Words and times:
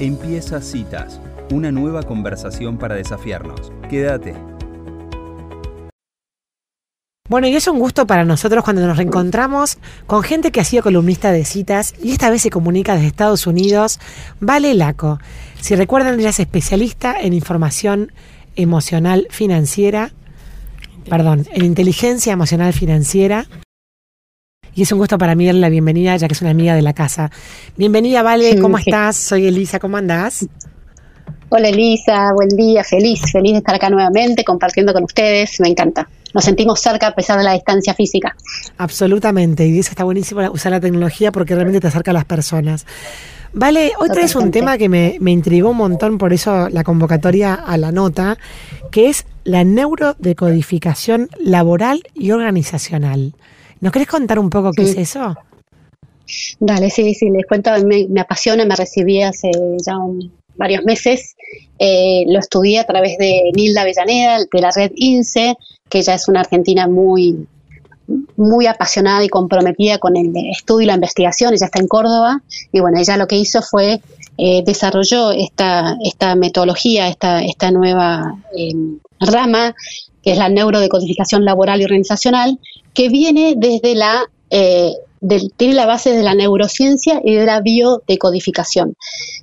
Empieza 0.00 0.60
Citas, 0.60 1.20
una 1.52 1.70
nueva 1.70 2.02
conversación 2.02 2.78
para 2.78 2.96
desafiarnos. 2.96 3.72
Quédate. 3.88 4.34
Bueno, 7.28 7.46
y 7.46 7.54
es 7.54 7.68
un 7.68 7.78
gusto 7.78 8.04
para 8.04 8.24
nosotros 8.24 8.64
cuando 8.64 8.84
nos 8.84 8.96
reencontramos 8.96 9.78
con 10.08 10.24
gente 10.24 10.50
que 10.50 10.60
ha 10.60 10.64
sido 10.64 10.82
columnista 10.82 11.30
de 11.30 11.44
citas 11.44 11.94
y 12.02 12.10
esta 12.10 12.28
vez 12.28 12.42
se 12.42 12.50
comunica 12.50 12.94
desde 12.94 13.06
Estados 13.06 13.46
Unidos, 13.46 14.00
Vale 14.40 14.74
Laco. 14.74 15.20
Si 15.60 15.76
recuerdan, 15.76 16.18
ella 16.18 16.30
es 16.30 16.40
especialista 16.40 17.14
en 17.20 17.32
información 17.32 18.10
emocional 18.56 19.28
financiera, 19.30 20.10
perdón, 21.08 21.46
en 21.52 21.64
inteligencia 21.64 22.32
emocional 22.32 22.72
financiera. 22.72 23.46
Y 24.76 24.82
es 24.82 24.92
un 24.92 24.98
gusto 24.98 25.18
para 25.18 25.34
mí 25.36 25.46
darle 25.46 25.60
la 25.60 25.68
bienvenida, 25.68 26.16
ya 26.16 26.26
que 26.26 26.34
es 26.34 26.40
una 26.40 26.50
amiga 26.50 26.74
de 26.74 26.82
la 26.82 26.92
casa. 26.92 27.30
Bienvenida, 27.76 28.22
Vale, 28.22 28.58
¿cómo 28.58 28.78
estás? 28.78 29.16
Soy 29.16 29.46
Elisa, 29.46 29.78
¿cómo 29.78 29.96
andás? 29.96 30.46
Hola 31.48 31.68
Elisa, 31.68 32.32
buen 32.34 32.48
día, 32.48 32.82
feliz, 32.82 33.20
feliz 33.30 33.52
de 33.52 33.58
estar 33.58 33.76
acá 33.76 33.88
nuevamente 33.88 34.42
compartiendo 34.42 34.92
con 34.92 35.04
ustedes, 35.04 35.60
me 35.60 35.68
encanta. 35.68 36.08
Nos 36.32 36.44
sentimos 36.44 36.80
cerca 36.80 37.06
a 37.06 37.14
pesar 37.14 37.38
de 37.38 37.44
la 37.44 37.52
distancia 37.52 37.94
física. 37.94 38.34
Absolutamente, 38.76 39.64
y 39.64 39.78
eso 39.78 39.90
está 39.90 40.02
buenísimo 40.02 40.40
usar 40.50 40.72
la 40.72 40.80
tecnología 40.80 41.30
porque 41.30 41.54
realmente 41.54 41.80
te 41.80 41.86
acerca 41.86 42.10
a 42.10 42.14
las 42.14 42.24
personas. 42.24 42.84
Vale, 43.52 43.92
hoy 44.00 44.08
traes 44.08 44.34
un 44.34 44.50
tema 44.50 44.76
que 44.76 44.88
me, 44.88 45.18
me 45.20 45.30
intrigó 45.30 45.70
un 45.70 45.76
montón, 45.76 46.18
por 46.18 46.32
eso 46.32 46.68
la 46.70 46.82
convocatoria 46.82 47.54
a 47.54 47.76
la 47.76 47.92
nota, 47.92 48.36
que 48.90 49.08
es 49.08 49.24
la 49.44 49.62
neurodecodificación 49.62 51.28
laboral 51.38 52.02
y 52.14 52.32
organizacional. 52.32 53.34
¿Nos 53.84 53.92
querés 53.92 54.08
contar 54.08 54.38
un 54.38 54.48
poco 54.48 54.70
qué 54.72 54.80
es 54.80 54.96
eso? 54.96 55.36
Dale, 56.58 56.88
sí, 56.88 57.12
sí, 57.12 57.28
les 57.28 57.44
cuento, 57.44 57.70
me, 57.84 58.06
me 58.08 58.22
apasiona, 58.22 58.64
me 58.64 58.74
recibí 58.74 59.20
hace 59.20 59.50
ya 59.84 59.98
varios 60.56 60.84
meses, 60.84 61.36
eh, 61.78 62.24
lo 62.26 62.38
estudié 62.38 62.78
a 62.78 62.84
través 62.84 63.18
de 63.18 63.50
Nilda 63.54 63.82
Avellaneda, 63.82 64.38
de 64.50 64.60
la 64.62 64.70
red 64.74 64.90
INSE, 64.94 65.56
que 65.90 65.98
ella 65.98 66.14
es 66.14 66.28
una 66.28 66.40
argentina 66.40 66.88
muy, 66.88 67.46
muy 68.38 68.66
apasionada 68.66 69.22
y 69.22 69.28
comprometida 69.28 69.98
con 69.98 70.16
el 70.16 70.32
estudio 70.50 70.84
y 70.84 70.86
la 70.86 70.94
investigación, 70.94 71.52
ella 71.52 71.66
está 71.66 71.78
en 71.78 71.88
Córdoba, 71.88 72.42
y 72.72 72.80
bueno, 72.80 72.98
ella 72.98 73.18
lo 73.18 73.26
que 73.26 73.36
hizo 73.36 73.60
fue 73.60 74.00
eh, 74.38 74.62
desarrolló 74.64 75.30
esta, 75.30 75.98
esta 76.02 76.34
metodología, 76.36 77.08
esta, 77.08 77.44
esta 77.44 77.70
nueva 77.70 78.34
eh, 78.56 78.72
rama, 79.20 79.74
que 80.22 80.32
es 80.32 80.38
la 80.38 80.48
neurodecodificación 80.48 81.44
laboral 81.44 81.82
y 81.82 81.84
organizacional, 81.84 82.58
que 82.94 83.08
viene 83.08 83.54
desde 83.56 83.94
la 83.94 84.24
eh, 84.50 84.92
tiene 85.56 85.74
la 85.74 85.86
base 85.86 86.10
de 86.10 86.22
la 86.22 86.34
neurociencia 86.34 87.20
y 87.24 87.34
de 87.34 87.46
la 87.46 87.60
biodecodificación. 87.60 88.94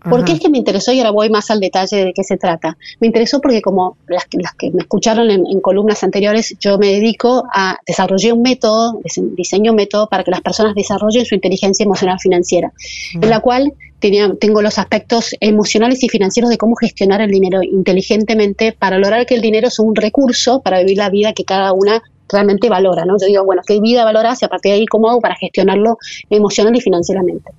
¿Por 0.09 0.23
qué 0.23 0.33
es 0.33 0.39
que 0.39 0.49
me 0.49 0.57
interesó? 0.57 0.91
Y 0.91 0.99
ahora 0.99 1.11
voy 1.11 1.30
más 1.30 1.49
al 1.52 1.59
detalle 1.59 2.05
de 2.05 2.13
qué 2.13 2.23
se 2.23 2.38
trata. 2.38 2.77
Me 2.99 3.07
interesó 3.07 3.41
porque 3.41 3.61
como 3.61 3.97
las, 4.07 4.25
que 4.25 4.72
me 4.72 4.81
escucharon 4.81 5.29
en, 5.29 5.61
columnas 5.61 6.03
anteriores, 6.03 6.55
yo 6.59 6.77
me 6.77 6.88
dedico 6.88 7.45
a 7.53 7.77
desarrollar 7.85 8.33
un 8.33 8.41
método, 8.41 8.99
diseño 9.35 9.72
un 9.72 9.77
método 9.77 10.07
para 10.07 10.23
que 10.23 10.31
las 10.31 10.41
personas 10.41 10.75
desarrollen 10.75 11.25
su 11.25 11.35
inteligencia 11.35 11.83
emocional 11.83 12.19
financiera, 12.19 12.72
en 13.13 13.29
la 13.29 13.39
cual 13.39 13.73
tengo 13.99 14.61
los 14.63 14.79
aspectos 14.79 15.35
emocionales 15.39 16.03
y 16.03 16.09
financieros 16.09 16.49
de 16.49 16.57
cómo 16.57 16.75
gestionar 16.75 17.22
el 17.22 17.29
dinero 17.29 17.61
inteligentemente 17.61 18.72
para 18.72 18.97
lograr 18.97 19.27
que 19.27 19.35
el 19.35 19.41
dinero 19.41 19.69
sea 19.69 19.85
un 19.85 19.95
recurso 19.95 20.61
para 20.61 20.79
vivir 20.79 20.97
la 20.97 21.11
vida 21.11 21.33
que 21.33 21.44
cada 21.44 21.72
una 21.72 22.02
realmente 22.32 22.70
valora, 22.70 23.06
¿no? 23.06 23.18
Yo 23.20 23.28
digo, 23.28 23.44
bueno, 23.44 23.62
¿qué 23.66 23.80
vida 23.80 24.04
valoras 24.04 24.42
y 24.42 24.46
a 24.46 24.50
partir 24.50 24.72
de 24.72 24.80
ahí 24.80 24.86
cómo 24.86 25.10
hago 25.10 25.22
para 25.22 25.36
gestionarlo 25.36 25.98
emocional 26.30 26.76
y 26.76 26.82
financieramente? 26.82 27.52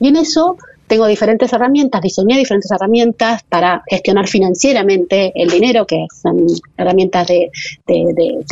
Y 0.00 0.08
en 0.08 0.16
eso 0.16 0.56
tengo 0.86 1.06
diferentes 1.06 1.52
herramientas, 1.52 2.00
diseñé 2.00 2.36
diferentes 2.36 2.70
herramientas 2.70 3.42
para 3.48 3.82
gestionar 3.88 4.28
financieramente 4.28 5.32
el 5.34 5.50
dinero, 5.50 5.86
que 5.86 6.06
son 6.22 6.46
herramientas 6.76 7.26
de, 7.26 7.50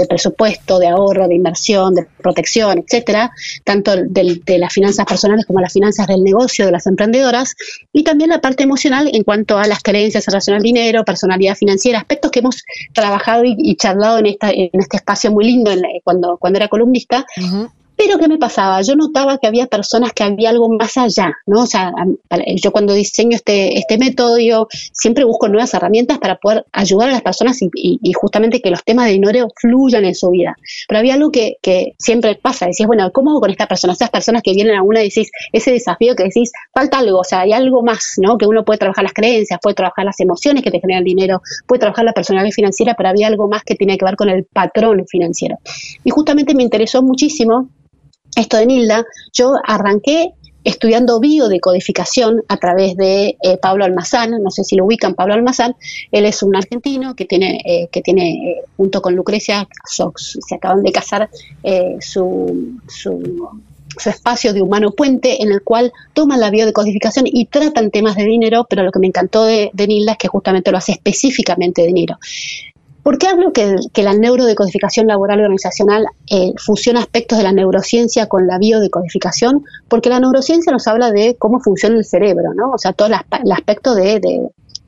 presupuesto, 0.09 0.79
de 0.79 0.89
ahorro, 0.89 1.29
de 1.29 1.35
inversión, 1.35 1.95
de 1.95 2.07
protección, 2.23 2.79
etcétera, 2.79 3.33
tanto 3.65 3.97
de, 3.97 4.59
las 4.59 4.73
finanzas 4.73 5.07
personales 5.07 5.47
como 5.47 5.61
las 5.61 5.73
finanzas 5.73 6.07
del 6.07 6.23
negocio 6.23 6.67
de 6.67 6.73
las 6.73 6.87
emprendedoras, 6.87 7.55
y 7.93 8.05
también 8.05 8.31
la 8.31 8.41
parte 8.41 8.65
emocional 8.65 9.11
en 9.13 9.23
cuanto 9.23 9.59
a 9.59 9.67
las 9.67 9.83
creencias 9.83 10.27
en 10.27 10.33
relación 10.33 10.57
al 10.57 10.63
dinero, 10.63 11.05
personalidad 11.05 11.57
financiera, 11.57 11.99
aspectos 11.99 12.31
que 12.31 12.41
hemos 12.41 12.65
trabajado 12.93 13.43
y, 13.45 13.77
charlado 13.77 14.19
en, 14.19 14.27
esta, 14.27 14.51
en 14.51 14.71
este 14.73 14.97
espacio 14.97 15.31
muy 15.31 15.45
lindo 15.45 15.71
cuando, 16.03 16.37
cuando 16.39 16.59
era 16.59 16.69
columnista. 16.69 17.27
Pero 17.97 18.19
¿qué 18.19 18.29
me 18.29 18.39
pasaba? 18.39 18.83
Yo 18.83 18.97
notaba 18.97 19.39
que 19.39 19.47
había 19.47 19.67
personas 19.67 20.13
que 20.13 20.25
había 20.25 20.51
algo 20.51 20.69
más 20.69 20.97
allá, 20.97 21.37
¿no? 21.47 21.63
O 21.63 21.67
sea, 21.67 21.93
yo 22.57 22.73
cuando 22.73 22.93
diseño 22.93 23.37
este, 23.37 23.79
este 23.79 23.99
método, 23.99 24.39
yo 24.39 24.67
siempre 24.93 25.25
busco 25.25 25.49
nuevas 25.49 25.75
herramientas 25.75 26.19
para 26.19 26.37
poder 26.37 26.65
ayudar 26.73 27.11
a 27.11 27.13
las 27.13 27.23
personas 27.23 27.59
y, 27.61 28.13
justamente 28.15 28.61
que 28.61 28.71
los 28.71 28.85
temas 28.85 29.07
de 29.07 29.13
dinero 29.13 29.49
fluyan 29.57 30.05
en 30.05 30.15
su 30.15 30.31
vida. 30.31 30.57
Pero 30.89 30.99
había 30.99 31.15
algo 31.15 31.31
que, 31.31 31.57
que 31.63 31.95
siempre 31.99 32.35
pasa, 32.35 32.67
decís, 32.67 32.87
bueno, 32.87 33.11
¿cómo 33.13 33.31
hago 33.31 33.41
con 33.41 33.51
esta 33.51 33.67
persona? 33.67 33.93
Esas 33.93 34.11
personas 34.11 34.43
que 34.43 34.55
vienen 34.55 34.77
a 34.77 34.83
una 34.83 35.01
y 35.01 35.09
decís, 35.09 35.31
ese 35.53 35.73
desafío 35.73 36.15
que 36.17 36.25
decís, 36.25 36.53
falta 36.73 36.99
algo, 36.99 37.21
o 37.21 37.25
sea, 37.25 37.41
hay 37.41 37.53
algo 37.53 37.83
más, 37.83 38.15
¿no? 38.19 38.39
Que 38.39 38.47
uno 38.47 38.65
puede 38.65 38.79
trabajar 38.79 39.05
las 39.05 39.13
creencias, 39.13 39.61
puede 39.63 39.75
trabajar 39.75 40.05
las 40.05 40.19
emociones 40.21 40.63
que 40.63 40.71
te 40.71 40.81
generan 40.81 41.05
dinero, 41.05 41.43
puede 41.67 41.81
trabajar 41.81 42.05
la 42.05 42.13
personalidad 42.13 42.53
financiera, 42.53 42.95
pero 42.95 43.09
había 43.09 43.29
algo 43.29 43.49
más 43.49 43.63
que 43.63 43.75
tiene 43.75 43.97
que 43.97 44.05
ver 44.05 44.17
con 44.17 44.29
el 44.29 44.45
patrón 44.45 45.05
financiero. 45.07 45.59
Y 46.05 46.11
justamente 46.11 46.55
me 46.55 46.63
interesó 46.63 47.03
muchísimo 47.03 47.69
esto 48.37 48.57
de 48.57 48.67
Nilda, 48.67 49.05
yo 49.33 49.55
arranqué 49.65 50.33
estudiando 50.65 51.21
biodecodificación 51.21 52.43
a 52.49 52.57
través 52.57 52.97
de 52.97 53.37
eh, 53.43 53.59
Pablo 53.61 53.85
Almazán, 53.85 54.43
no 54.43 54.51
sé 54.51 54.65
si 54.65 54.77
lo 54.77 54.87
ubican, 54.87 55.15
Pablo 55.15 55.35
Almazán, 55.35 55.77
él 56.11 56.25
es 56.25 56.43
un 56.43 56.57
argentino 56.57 57.15
que 57.15 57.27
tiene, 57.27 57.61
eh, 57.65 57.89
que 57.93 58.01
tiene 58.01 58.31
eh, 58.31 58.65
junto 58.77 59.03
con 59.03 59.15
Lucrecia, 59.15 59.69
se 59.85 60.55
acaban 60.55 60.83
de 60.83 60.91
casar 60.91 61.29
su, 62.01 62.81
su, 62.89 63.49
espacio 64.05 64.53
de 64.53 64.61
humano 64.61 64.91
puente 64.91 65.43
en 65.43 65.53
el 65.53 65.63
cual 65.63 65.93
toman 66.15 66.41
la 66.41 66.51
biodecodificación 66.51 67.27
y 67.29 67.45
tratan 67.47 67.91
temas 67.91 68.17
de 68.17 68.25
dinero, 68.25 68.67
pero 68.69 68.83
lo 68.83 68.91
que 68.91 68.99
me 68.99 69.07
encantó 69.07 69.45
de, 69.45 69.71
de 69.73 69.87
Nilda 69.87 70.13
es 70.13 70.19
que 70.19 70.29
justamente 70.29 70.73
lo 70.73 70.79
hace 70.79 70.93
específicamente 70.93 71.83
de 71.83 71.89
dinero. 71.89 72.19
¿Por 73.05 73.19
qué 73.19 73.29
hablo 73.29 73.53
que, 73.53 74.03
la 74.03 74.15
neurodecodificación 74.15 75.07
laboral 75.07 75.41
organizacional 75.41 76.07
eh, 76.31 76.55
fusiona 76.57 77.01
aspectos 77.01 77.37
de 77.37 77.45
la 77.45 77.53
neurociencia 77.53 78.27
con 78.27 78.47
la 78.47 78.59
biodecodificación? 78.59 79.63
Porque 79.89 80.09
la 80.09 80.21
neurociencia 80.21 80.73
nos 80.73 80.89
habla 80.89 81.13
de 81.13 81.37
cómo 81.39 81.61
funciona 81.61 81.99
el 81.99 82.07
cerebro, 82.07 82.55
¿no? 82.55 82.71
O 82.73 82.79
sea, 82.79 82.95
todo 82.95 83.09
el 83.09 83.53
aspecto 83.53 83.95
de, 83.95 84.21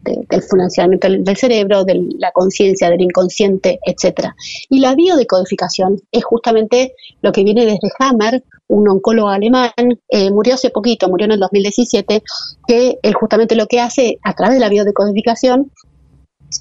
del 0.02 0.42
funcionamiento 0.42 1.08
del 1.10 1.36
cerebro, 1.36 1.84
de 1.84 2.08
la 2.18 2.32
conciencia, 2.32 2.88
del 2.88 3.02
inconsciente, 3.02 3.80
etcétera. 3.84 4.34
Y 4.70 4.80
la 4.80 4.94
biodecodificación 4.94 6.00
es 6.10 6.24
justamente 6.24 6.94
lo 7.20 7.32
que 7.32 7.44
viene 7.44 7.66
desde 7.66 7.92
Hammer, 7.98 8.42
un 8.68 8.88
oncólogo 8.88 9.28
alemán, 9.28 9.72
eh, 10.08 10.30
murió 10.30 10.54
hace 10.54 10.70
poquito, 10.70 11.08
murió 11.10 11.26
en 11.26 11.32
el 11.32 11.40
2017, 11.40 12.22
que 12.66 12.98
él 13.02 13.14
justamente 13.14 13.56
lo 13.56 13.66
que 13.66 13.80
hace 13.80 14.18
a 14.22 14.34
través 14.34 14.56
de 14.56 14.60
la 14.60 14.70
biodecodificación 14.70 15.70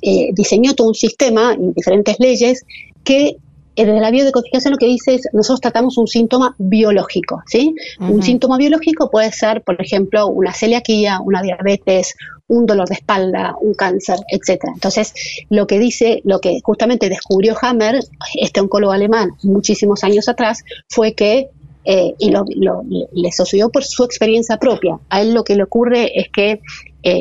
eh, 0.02 0.30
diseñó 0.34 0.74
todo 0.74 0.88
un 0.88 0.96
sistema 0.96 1.56
y 1.60 1.74
diferentes 1.74 2.20
leyes 2.20 2.66
que 3.04 3.38
eh, 3.78 3.86
desde 3.86 4.00
la 4.00 4.10
biodecodificación 4.10 4.72
lo 4.72 4.78
que 4.78 4.86
dice 4.86 5.16
es, 5.16 5.28
nosotros 5.34 5.60
tratamos 5.60 5.98
un 5.98 6.08
síntoma 6.08 6.56
biológico, 6.58 7.44
¿sí? 7.46 7.76
Un 8.00 8.24
síntoma 8.24 8.58
biológico 8.58 9.10
puede 9.12 9.32
ser, 9.34 9.64
por 9.64 9.82
ejemplo, 9.82 10.28
una 10.28 10.54
celiaquía, 10.54 11.20
una 11.20 11.42
diabetes, 11.42 12.16
un 12.48 12.66
dolor 12.66 12.88
de 12.88 12.96
espalda, 12.96 13.56
un 13.60 13.74
cáncer, 13.74 14.18
etcétera. 14.30 14.72
Entonces, 14.74 15.14
lo 15.50 15.68
que 15.68 15.78
dice, 15.78 16.22
lo 16.24 16.40
que 16.40 16.60
justamente 16.64 17.10
descubrió 17.10 17.56
Hammer, 17.62 18.00
este 18.40 18.62
oncólogo 18.62 18.94
alemán, 18.94 19.32
muchísimos 19.44 20.06
años 20.06 20.30
atrás, 20.30 20.64
fue 20.88 21.14
que 21.14 21.50
eh, 21.84 22.16
y 22.18 22.32
lo, 22.32 22.46
le 22.48 23.32
sucedió 23.32 23.70
por 23.70 23.84
su 23.84 24.04
experiencia 24.06 24.58
propia. 24.58 25.00
A 25.10 25.22
él 25.22 25.34
lo 25.34 25.44
que 25.44 25.56
le 25.56 25.64
ocurre 25.64 26.20
es 26.20 26.30
que 26.30 26.62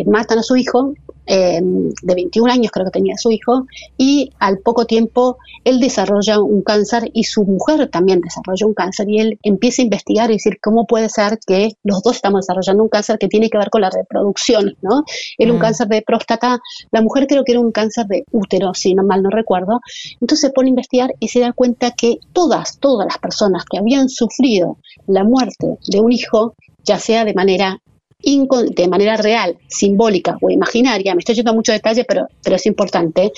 matan 0.06 0.38
a 0.38 0.42
su 0.42 0.56
hijo 0.56 0.94
eh, 1.26 1.61
de 1.62 2.15
21 2.15 2.53
años, 2.53 2.71
creo 2.73 2.87
que 2.87 2.93
tenía 2.93 3.17
su 3.17 3.31
hijo, 3.31 3.67
y 3.97 4.31
al 4.38 4.59
poco 4.59 4.87
tiempo 4.87 5.38
él 5.65 5.81
desarrolla 5.81 6.41
un 6.41 6.62
cáncer 6.62 7.11
y 7.12 7.25
su 7.25 7.44
mujer 7.44 7.88
también 7.88 8.21
desarrolla 8.21 8.67
un 8.67 8.75
cáncer 8.75 9.09
y 9.09 9.21
él 9.21 9.38
empieza 9.43 9.82
a 9.82 9.85
investigar 9.85 10.31
y 10.31 10.35
decir 10.35 10.59
cómo 10.61 10.87
puede 10.87 11.09
ser 11.09 11.38
que 11.47 11.73
los 11.82 12.03
dos 12.03 12.17
estamos 12.17 12.43
desarrollando 12.43 12.82
un 12.82 12.88
cáncer 12.88 13.19
que 13.19 13.29
tiene 13.29 13.49
que 13.50 13.59
ver 13.59 13.71
con 13.71 13.81
la 13.81 13.91
reproducción, 13.91 14.76
¿no? 14.82 15.05
Él 15.38 15.50
un 15.50 15.59
mm. 15.59 15.61
cáncer 15.61 15.88
de 15.88 16.03
próstata, 16.03 16.61
la 16.91 17.03
mujer 17.03 17.26
creo 17.26 17.44
que 17.44 17.53
era 17.53 17.61
un 17.61 17.73
cáncer 17.73 18.06
de 18.06 18.25
útero, 18.32 18.75
si 18.75 18.94
no 18.94 19.03
mal 19.03 19.23
no 19.23 19.31
recuerdo. 19.31 19.81
Entonces 20.21 20.41
se 20.41 20.50
pone 20.50 20.69
a 20.69 20.71
investigar 20.71 21.15
y 21.21 21.29
se 21.29 21.41
da 21.41 21.53
cuenta 21.53 21.93
que 21.93 22.19
todas, 22.32 22.79
todas 22.79 23.06
las 23.06 23.19
personas 23.19 23.65
que 23.65 23.79
habían 23.79 24.09
sufrido 24.09 24.79
la 25.06 25.25
muerte 25.25 25.79
de 25.87 26.00
un 26.00 26.12
hijo, 26.12 26.55
ya 26.85 26.99
sea 26.99 27.25
de 27.25 27.35
manera 27.35 27.81
de 28.25 28.88
manera 28.88 29.17
real, 29.17 29.56
simbólica 29.69 30.37
o 30.41 30.50
imaginaria, 30.50 31.15
me 31.15 31.21
estoy 31.21 31.35
yendo 31.35 31.50
a 31.50 31.55
mucho 31.55 31.73
detalle, 31.73 32.05
pero, 32.05 32.26
pero 32.43 32.56
es 32.56 32.67
importante, 32.67 33.32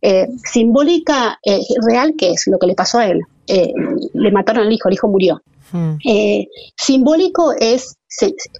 eh, 0.00 0.26
simbólica, 0.44 1.38
eh, 1.44 1.60
real, 1.86 2.14
¿qué 2.18 2.32
es 2.32 2.46
lo 2.46 2.58
que 2.58 2.66
le 2.66 2.74
pasó 2.74 2.98
a 2.98 3.06
él? 3.06 3.20
Eh, 3.46 3.72
le 4.14 4.32
mataron 4.32 4.66
al 4.66 4.72
hijo, 4.72 4.88
el 4.88 4.94
hijo 4.94 5.08
murió. 5.08 5.40
Hmm. 5.74 5.96
simbólico 6.76 7.54
es 7.58 7.96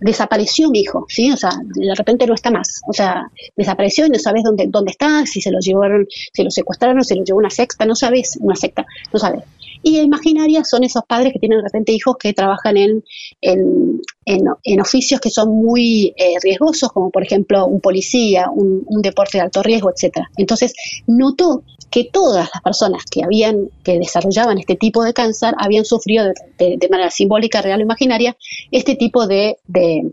desapareció 0.01 0.71
mi 0.71 0.81
hijo, 0.81 1.05
¿sí? 1.11 1.31
O 1.31 1.37
sea, 1.37 1.51
de 1.63 1.95
repente 1.95 2.27
no 2.27 2.33
está 2.33 2.51
más. 2.51 2.81
O 2.89 2.95
sea, 2.95 3.31
desapareció 3.55 4.07
y 4.07 4.09
no 4.09 4.19
sabes 4.19 4.45
dónde, 4.45 4.65
dónde 4.69 4.93
está, 4.93 5.27
si 5.27 5.43
se 5.43 5.51
lo 5.51 5.59
llevaron, 5.61 6.07
si 6.09 6.43
lo 6.43 6.51
secuestraron, 6.51 7.05
si 7.05 7.15
lo 7.15 7.23
llevó 7.23 7.39
una 7.39 7.51
secta, 7.51 7.85
no 7.85 7.95
sabes, 7.95 8.39
una 8.41 8.57
secta, 8.57 8.87
no 9.13 9.19
sabes. 9.19 9.45
Y 9.83 9.99
imaginaria 9.99 10.65
son 10.65 10.85
esos 10.85 11.03
padres 11.07 11.33
que 11.33 11.39
tienen 11.39 11.59
de 11.59 11.65
repente 11.65 11.93
hijos 11.93 12.17
que 12.19 12.33
trabajan 12.33 12.77
en, 12.77 13.05
en, 13.41 14.01
en, 14.25 14.81
oficios 14.81 15.21
que 15.21 15.31
son 15.31 15.51
muy 15.51 16.15
eh, 16.17 16.35
riesgosos, 16.43 16.91
como 16.93 17.11
por 17.11 17.23
ejemplo 17.23 17.67
un 17.67 17.81
policía, 17.81 18.47
un, 18.51 18.85
deporte 19.03 19.39
de 19.39 19.43
alto 19.43 19.63
riesgo, 19.63 19.91
etcétera. 19.91 20.31
Entonces, 20.37 20.75
notó 21.07 21.65
que 21.91 22.09
todas 22.13 22.49
las 22.53 22.63
personas 22.63 23.05
que 23.11 23.25
habían, 23.25 23.69
que 23.83 23.99
desarrollaban 23.99 24.59
este 24.59 24.77
tipo 24.77 25.03
de 25.03 25.13
cáncer 25.13 25.55
habían 25.59 25.85
sufrido 25.85 26.27
de, 26.59 26.77
de 26.79 26.89
manera 26.89 27.11
simbólica, 27.11 27.61
real 27.61 27.81
o 27.81 27.83
imaginaria, 27.83 28.37
este 28.71 28.95
tipo 28.95 29.27
de, 29.27 29.57
de, 29.67 30.13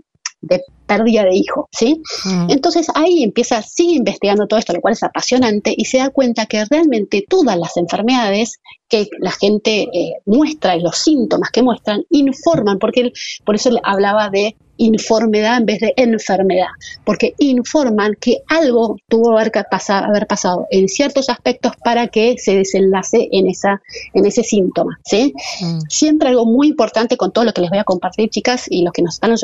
pérdida 0.89 1.24
de 1.24 1.36
hijo, 1.36 1.69
¿sí? 1.71 2.01
Mm. 2.25 2.50
Entonces 2.50 2.88
ahí 2.95 3.24
empieza, 3.24 3.62
sigue 3.62 3.94
investigando 3.94 4.47
todo 4.47 4.59
esto, 4.59 4.74
lo 4.74 4.81
cual 4.81 4.94
es 4.94 5.03
apasionante, 5.03 5.71
y 5.77 5.86
se 5.86 6.00
da 6.00 6.09
cuenta 6.09 6.47
que 6.47 6.65
realmente 6.65 7.24
todas 7.30 7.57
las 7.57 7.77
enfermedades 7.77 8.59
que 8.89 9.07
la 9.19 9.31
gente 9.31 9.88
eh, 9.94 10.13
muestra 10.25 10.75
y 10.75 10.81
los 10.81 10.97
síntomas 10.97 11.51
que 11.51 11.62
muestran 11.62 12.03
informan, 12.09 12.80
porque 12.80 13.13
por 13.45 13.56
eso 13.56 13.69
hablaba 13.83 14.30
de 14.30 14.56
informedad 14.80 15.57
en 15.57 15.65
vez 15.65 15.80
de 15.81 15.94
enfermedad, 15.97 16.69
porque 17.03 17.36
informan 17.38 18.15
que 18.19 18.41
algo 18.47 18.95
tuvo 19.07 19.38
haber 19.38 19.51
pasado, 19.69 20.06
haber 20.06 20.25
pasado 20.25 20.68
en 20.71 20.88
ciertos 20.88 21.30
aspectos 21.30 21.74
para 21.83 22.07
que 22.07 22.38
se 22.38 22.56
desenlace 22.56 23.27
en, 23.31 23.47
esa, 23.47 23.81
en 24.13 24.25
ese 24.25 24.44
síntoma. 24.44 24.97
¿sí? 25.03 25.33
Mm. 25.62 25.80
Siempre 25.89 26.30
algo 26.30 26.45
muy 26.45 26.69
importante 26.69 27.18
con 27.18 27.31
todo 27.31 27.44
lo 27.44 27.53
que 27.53 27.62
les 27.62 27.69
voy 27.69 27.80
a 27.80 27.83
compartir, 27.83 28.30
chicas, 28.30 28.65
y 28.69 28.83
los 28.83 28.94
que 28.94 29.01
nos 29.01 29.15
están 29.15 29.36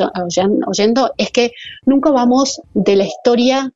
oyendo, 0.66 1.12
es 1.18 1.30
que 1.36 1.52
nunca 1.84 2.10
vamos 2.10 2.62
de 2.72 2.96
la 2.96 3.04
historia 3.04 3.70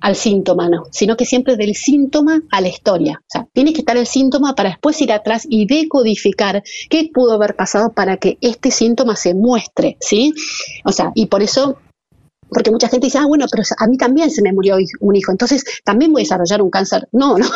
al 0.00 0.16
síntoma, 0.16 0.70
no, 0.70 0.84
sino 0.90 1.14
que 1.14 1.26
siempre 1.26 1.56
del 1.56 1.76
síntoma 1.76 2.40
a 2.50 2.62
la 2.62 2.68
historia. 2.68 3.20
O 3.20 3.28
sea, 3.28 3.46
tiene 3.52 3.74
que 3.74 3.80
estar 3.80 3.98
el 3.98 4.06
síntoma 4.06 4.54
para 4.54 4.70
después 4.70 5.00
ir 5.02 5.12
atrás 5.12 5.46
y 5.48 5.66
decodificar 5.66 6.62
qué 6.88 7.10
pudo 7.12 7.34
haber 7.34 7.54
pasado 7.54 7.92
para 7.92 8.16
que 8.16 8.38
este 8.40 8.70
síntoma 8.70 9.14
se 9.14 9.34
muestre, 9.34 9.98
¿sí? 10.00 10.32
O 10.86 10.90
sea, 10.90 11.12
y 11.14 11.26
por 11.26 11.42
eso 11.42 11.76
porque 12.52 12.70
mucha 12.70 12.88
gente 12.88 13.06
dice, 13.06 13.18
ah, 13.18 13.26
bueno, 13.26 13.46
pero 13.50 13.62
a 13.76 13.86
mí 13.86 13.96
también 13.96 14.30
se 14.30 14.42
me 14.42 14.52
murió 14.52 14.76
un 15.00 15.16
hijo, 15.16 15.32
entonces 15.32 15.64
también 15.84 16.12
voy 16.12 16.22
a 16.22 16.24
desarrollar 16.24 16.62
un 16.62 16.70
cáncer. 16.70 17.08
No, 17.12 17.38
no, 17.38 17.48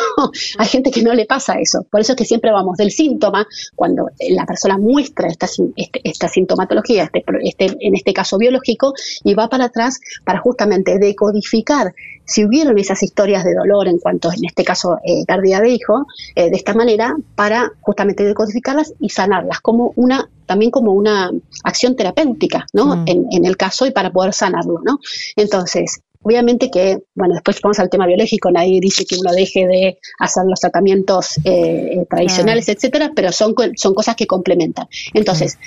hay 0.57 0.67
gente 0.67 0.91
que 0.91 1.01
no 1.01 1.13
le 1.13 1.25
pasa 1.25 1.59
eso. 1.59 1.85
Por 1.89 2.01
eso 2.01 2.13
es 2.13 2.17
que 2.17 2.25
siempre 2.25 2.51
vamos 2.51 2.77
del 2.77 2.91
síntoma, 2.91 3.47
cuando 3.75 4.09
la 4.29 4.45
persona 4.45 4.77
muestra 4.77 5.27
esta, 5.27 5.47
este, 5.75 6.01
esta 6.03 6.27
sintomatología, 6.27 7.03
este, 7.03 7.23
este, 7.43 7.77
en 7.79 7.95
este 7.95 8.13
caso 8.13 8.37
biológico, 8.37 8.93
y 9.23 9.33
va 9.33 9.49
para 9.49 9.65
atrás 9.65 9.99
para 10.25 10.39
justamente 10.39 10.97
decodificar 10.99 11.93
si 12.27 12.45
hubieron 12.45 12.77
esas 12.77 13.01
historias 13.03 13.43
de 13.45 13.55
dolor 13.55 13.87
en 13.87 13.99
cuanto, 13.99 14.29
en 14.31 14.45
este 14.45 14.63
caso, 14.63 14.97
eh, 15.03 15.23
pérdida 15.25 15.61
de 15.61 15.69
hijo, 15.69 16.05
eh, 16.35 16.49
de 16.49 16.55
esta 16.57 16.73
manera, 16.73 17.15
para 17.35 17.71
justamente 17.81 18.25
decodificarlas 18.25 18.93
y 18.99 19.09
sanarlas, 19.09 19.61
como 19.61 19.93
una, 19.95 20.29
también 20.47 20.71
como 20.71 20.93
una 20.93 21.29
acción 21.63 21.95
terapéutica, 21.95 22.65
¿no? 22.73 22.95
Mm. 22.95 23.05
En, 23.07 23.45
el 23.45 23.55
caso 23.55 23.85
y 23.85 23.91
para 23.91 24.11
poder 24.11 24.33
sanarlo, 24.33 24.81
¿no? 24.83 24.99
Entonces, 25.35 26.01
Obviamente 26.23 26.69
que, 26.69 27.03
bueno, 27.15 27.35
después 27.35 27.61
vamos 27.61 27.79
al 27.79 27.89
tema 27.89 28.05
biológico, 28.05 28.51
nadie 28.51 28.81
dice 28.81 29.05
que 29.05 29.15
uno 29.15 29.31
deje 29.31 29.65
de 29.65 29.99
hacer 30.19 30.43
los 30.45 30.59
tratamientos 30.59 31.39
eh, 31.45 32.05
tradicionales, 32.09 32.67
etcétera, 32.67 33.11
pero 33.15 33.31
son, 33.31 33.55
son 33.75 33.93
cosas 33.93 34.15
que 34.17 34.27
complementan. 34.27 34.87
Entonces, 35.13 35.57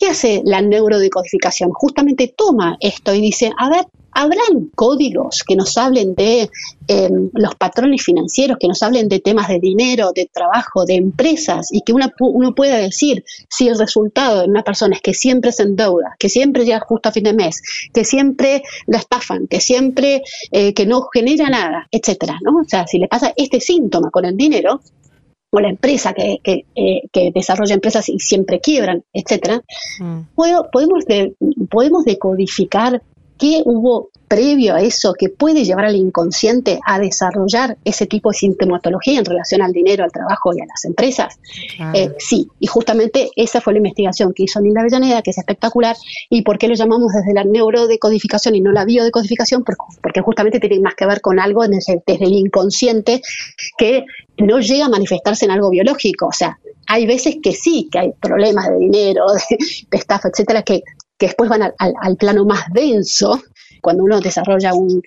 ¿qué 0.00 0.08
hace 0.08 0.42
la 0.44 0.62
neurodecodificación? 0.62 1.70
Justamente 1.70 2.34
toma 2.36 2.76
esto 2.80 3.14
y 3.14 3.20
dice, 3.20 3.52
a 3.56 3.68
ver, 3.68 3.86
¿Habrán 4.12 4.70
códigos 4.74 5.44
que 5.46 5.54
nos 5.54 5.76
hablen 5.78 6.14
de 6.14 6.50
em, 6.88 7.30
los 7.32 7.54
patrones 7.54 8.02
financieros, 8.02 8.58
que 8.58 8.66
nos 8.66 8.82
hablen 8.82 9.08
de 9.08 9.20
temas 9.20 9.48
de 9.48 9.60
dinero, 9.60 10.10
de 10.12 10.28
trabajo, 10.32 10.84
de 10.84 10.96
empresas 10.96 11.68
y 11.70 11.82
que 11.82 11.92
uno, 11.92 12.06
uno 12.18 12.54
pueda 12.54 12.76
decir 12.78 13.24
si 13.48 13.68
el 13.68 13.78
resultado 13.78 14.40
de 14.40 14.48
una 14.48 14.64
persona 14.64 14.96
es 14.96 15.02
que 15.02 15.14
siempre 15.14 15.52
se 15.52 15.62
endeuda, 15.62 16.16
que 16.18 16.28
siempre 16.28 16.64
llega 16.64 16.80
justo 16.80 17.08
a 17.08 17.12
fin 17.12 17.24
de 17.24 17.34
mes, 17.34 17.62
que 17.94 18.04
siempre 18.04 18.62
la 18.86 18.98
estafan, 18.98 19.46
que 19.46 19.60
siempre 19.60 20.22
eh, 20.50 20.74
que 20.74 20.86
no 20.86 21.08
genera 21.12 21.48
nada, 21.48 21.86
etcétera, 21.90 22.38
¿no? 22.42 22.60
O 22.60 22.68
sea, 22.68 22.86
si 22.86 22.98
le 22.98 23.06
pasa 23.06 23.32
este 23.36 23.60
síntoma 23.60 24.10
con 24.10 24.24
el 24.24 24.36
dinero, 24.36 24.80
o 25.50 25.60
la 25.60 25.68
empresa 25.68 26.12
que, 26.12 26.38
que, 26.42 26.64
eh, 26.74 27.02
que, 27.12 27.32
desarrolla 27.32 27.74
empresas 27.74 28.08
y 28.08 28.18
siempre 28.18 28.60
quiebran, 28.60 29.04
etcétera, 29.12 29.62
mm. 29.98 30.20
podemos, 30.70 31.04
podemos 31.68 32.04
decodificar 32.04 33.02
qué 33.40 33.62
hubo 33.64 34.10
previo 34.28 34.76
a 34.76 34.80
eso 34.80 35.14
que 35.18 35.28
puede 35.28 35.64
llevar 35.64 35.86
al 35.86 35.96
inconsciente 35.96 36.78
a 36.86 37.00
desarrollar 37.00 37.78
ese 37.84 38.06
tipo 38.06 38.30
de 38.30 38.38
sintomatología 38.38 39.18
en 39.18 39.24
relación 39.24 39.60
al 39.60 39.72
dinero, 39.72 40.04
al 40.04 40.12
trabajo 40.12 40.52
y 40.54 40.60
a 40.60 40.66
las 40.66 40.84
empresas? 40.84 41.40
Eh, 41.94 42.12
sí, 42.18 42.46
y 42.60 42.68
justamente 42.68 43.30
esa 43.34 43.60
fue 43.60 43.72
la 43.72 43.78
investigación 43.78 44.32
que 44.32 44.44
hizo 44.44 44.60
Nilda 44.60 44.82
Avellaneda, 44.82 45.22
que 45.22 45.30
es 45.30 45.38
espectacular. 45.38 45.96
¿Y 46.28 46.42
por 46.42 46.58
qué 46.58 46.68
lo 46.68 46.74
llamamos 46.74 47.12
desde 47.12 47.34
la 47.34 47.42
neurodecodificación 47.42 48.54
y 48.54 48.60
no 48.60 48.70
la 48.70 48.84
biodecodificación? 48.84 49.64
Porque, 49.64 50.20
justamente 50.20 50.60
tiene 50.60 50.78
más 50.78 50.94
que 50.94 51.06
ver 51.06 51.20
con 51.20 51.40
algo 51.40 51.66
desde, 51.66 52.02
el 52.06 52.32
inconsciente 52.32 53.22
que 53.78 54.04
no 54.38 54.60
llega 54.60 54.86
a 54.86 54.90
manifestarse 54.90 55.46
en 55.46 55.50
algo 55.50 55.70
biológico. 55.70 56.26
O 56.26 56.32
sea, 56.32 56.58
hay 56.86 57.06
veces 57.06 57.38
que 57.42 57.52
sí, 57.52 57.88
que 57.90 57.98
hay 57.98 58.12
problemas 58.20 58.68
de 58.68 58.76
dinero, 58.76 59.24
de, 59.32 59.56
de 59.90 59.98
estafa, 59.98 60.28
etcétera, 60.28 60.62
que 60.62 60.84
que 61.20 61.26
después 61.26 61.50
van 61.50 61.62
al, 61.62 62.16
plano 62.16 62.46
más 62.46 62.64
denso, 62.72 63.42
cuando 63.82 64.02
uno 64.04 64.20
desarrolla 64.20 64.72
un, 64.72 65.02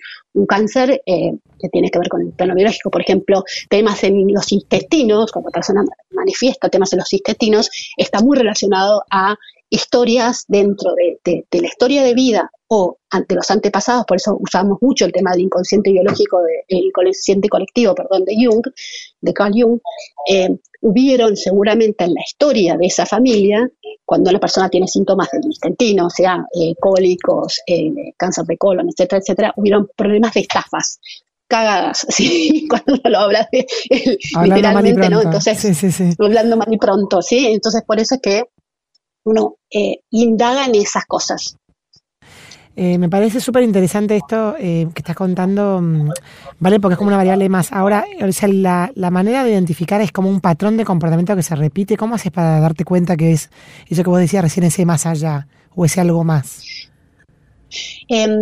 cáncer 0.48 1.02
eh, 1.06 1.32
que 1.58 1.68
tiene 1.68 1.90
que 1.90 1.98
ver 1.98 2.08
con 2.08 2.22
el 2.22 2.32
plano 2.32 2.54
biológico, 2.54 2.90
por 2.90 3.02
ejemplo, 3.02 3.42
temas 3.68 4.04
en 4.04 4.32
los 4.32 4.52
intestinos, 4.52 5.32
cuando 5.32 5.48
la 5.48 5.54
persona 5.54 5.84
manifiesta 6.12 6.68
temas 6.68 6.92
en 6.92 7.00
los 7.00 7.12
intestinos, 7.12 7.68
está 7.96 8.20
muy 8.20 8.38
relacionado 8.38 9.02
a 9.10 9.34
historias 9.68 10.44
dentro 10.46 10.92
de, 10.94 11.44
la 11.50 11.66
historia 11.66 12.04
de 12.04 12.14
vida 12.14 12.48
o 12.68 12.98
ante 13.10 13.34
los 13.34 13.50
antepasados, 13.50 14.04
por 14.06 14.16
eso 14.16 14.36
usamos 14.38 14.78
mucho 14.80 15.04
el 15.04 15.12
tema 15.12 15.32
del 15.32 15.42
inconsciente 15.42 15.90
biológico, 15.90 16.40
del 16.68 16.78
inconsciente 16.78 17.48
colectivo, 17.48 17.92
perdón, 17.94 18.24
de 18.24 18.36
Jung, 18.36 18.64
de 19.20 19.32
Carl 19.32 19.52
Jung, 19.52 19.80
eh, 20.30 20.56
hubieron 20.80 21.36
seguramente 21.36 22.04
en 22.04 22.14
la 22.14 22.22
historia 22.22 22.76
de 22.76 22.86
esa 22.86 23.04
familia, 23.04 23.68
cuando 24.04 24.30
una 24.30 24.38
persona 24.38 24.68
tiene 24.68 24.86
síntomas 24.86 25.30
del 25.30 25.44
intestino, 25.44 26.06
o 26.06 26.10
sea, 26.10 26.44
eh, 26.54 26.74
cólicos, 26.78 27.60
eh, 27.66 28.12
cáncer 28.16 28.44
de 28.44 28.58
colon, 28.58 28.88
etcétera, 28.88 29.20
etcétera, 29.20 29.54
hubieron 29.56 29.88
problemas 29.96 30.34
de 30.34 30.40
estafas, 30.40 31.00
cagadas, 31.48 32.06
¿sí? 32.08 32.66
cuando 32.68 32.94
uno 32.94 33.10
lo 33.10 33.18
habla 33.18 33.48
de, 33.50 33.66
literalmente, 34.42 35.08
¿no? 35.08 35.22
Entonces, 35.22 36.16
hablando 36.18 36.56
mal 36.56 36.72
y 36.72 36.78
pronto, 36.78 37.22
¿sí? 37.22 37.46
Entonces, 37.46 37.82
por 37.86 37.98
eso 37.98 38.16
es 38.16 38.20
que 38.20 38.44
uno 39.24 39.56
eh, 39.70 40.00
indaga 40.10 40.66
en 40.66 40.74
esas 40.74 41.06
cosas. 41.06 41.56
Eh, 42.76 42.98
me 42.98 43.08
parece 43.08 43.38
súper 43.38 43.62
interesante 43.62 44.16
esto 44.16 44.56
eh, 44.58 44.88
que 44.92 45.00
estás 45.00 45.14
contando, 45.14 45.80
mm, 45.80 46.10
¿vale? 46.58 46.80
Porque 46.80 46.94
es 46.94 46.98
como 46.98 47.08
una 47.08 47.16
variable 47.16 47.48
más. 47.48 47.72
Ahora, 47.72 48.04
o 48.20 48.32
sea, 48.32 48.48
la, 48.48 49.10
manera 49.10 49.44
de 49.44 49.52
identificar 49.52 50.00
es 50.00 50.10
como 50.10 50.28
un 50.28 50.40
patrón 50.40 50.76
de 50.76 50.84
comportamiento 50.84 51.36
que 51.36 51.42
se 51.42 51.54
repite. 51.54 51.96
¿Cómo 51.96 52.16
haces 52.16 52.32
para 52.32 52.58
darte 52.58 52.84
cuenta 52.84 53.16
que 53.16 53.32
es 53.32 53.50
eso 53.88 54.02
que 54.02 54.10
vos 54.10 54.18
decías 54.18 54.42
recién, 54.42 54.66
ese 54.66 54.84
más 54.84 55.06
allá 55.06 55.46
o 55.76 55.84
ese 55.84 56.00
algo 56.00 56.24
más? 56.24 56.62
Em, 58.08 58.32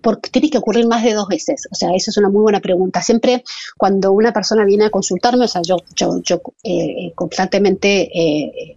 porque 0.00 0.30
tiene 0.30 0.48
que 0.48 0.58
ocurrir 0.58 0.86
más 0.86 1.04
de 1.04 1.12
dos 1.12 1.28
veces? 1.28 1.68
O 1.70 1.74
sea, 1.74 1.90
esa 1.94 2.10
es 2.10 2.16
una 2.16 2.30
muy 2.30 2.40
buena 2.40 2.60
pregunta. 2.60 3.02
Siempre 3.02 3.44
cuando 3.76 4.12
una 4.12 4.32
persona 4.32 4.64
viene 4.64 4.86
a 4.86 4.90
consultarme, 4.90 5.44
o 5.44 5.48
sea, 5.48 5.60
yo, 5.62 5.76
yo, 5.94 6.22
yo 6.22 6.40
constantemente 7.14 8.74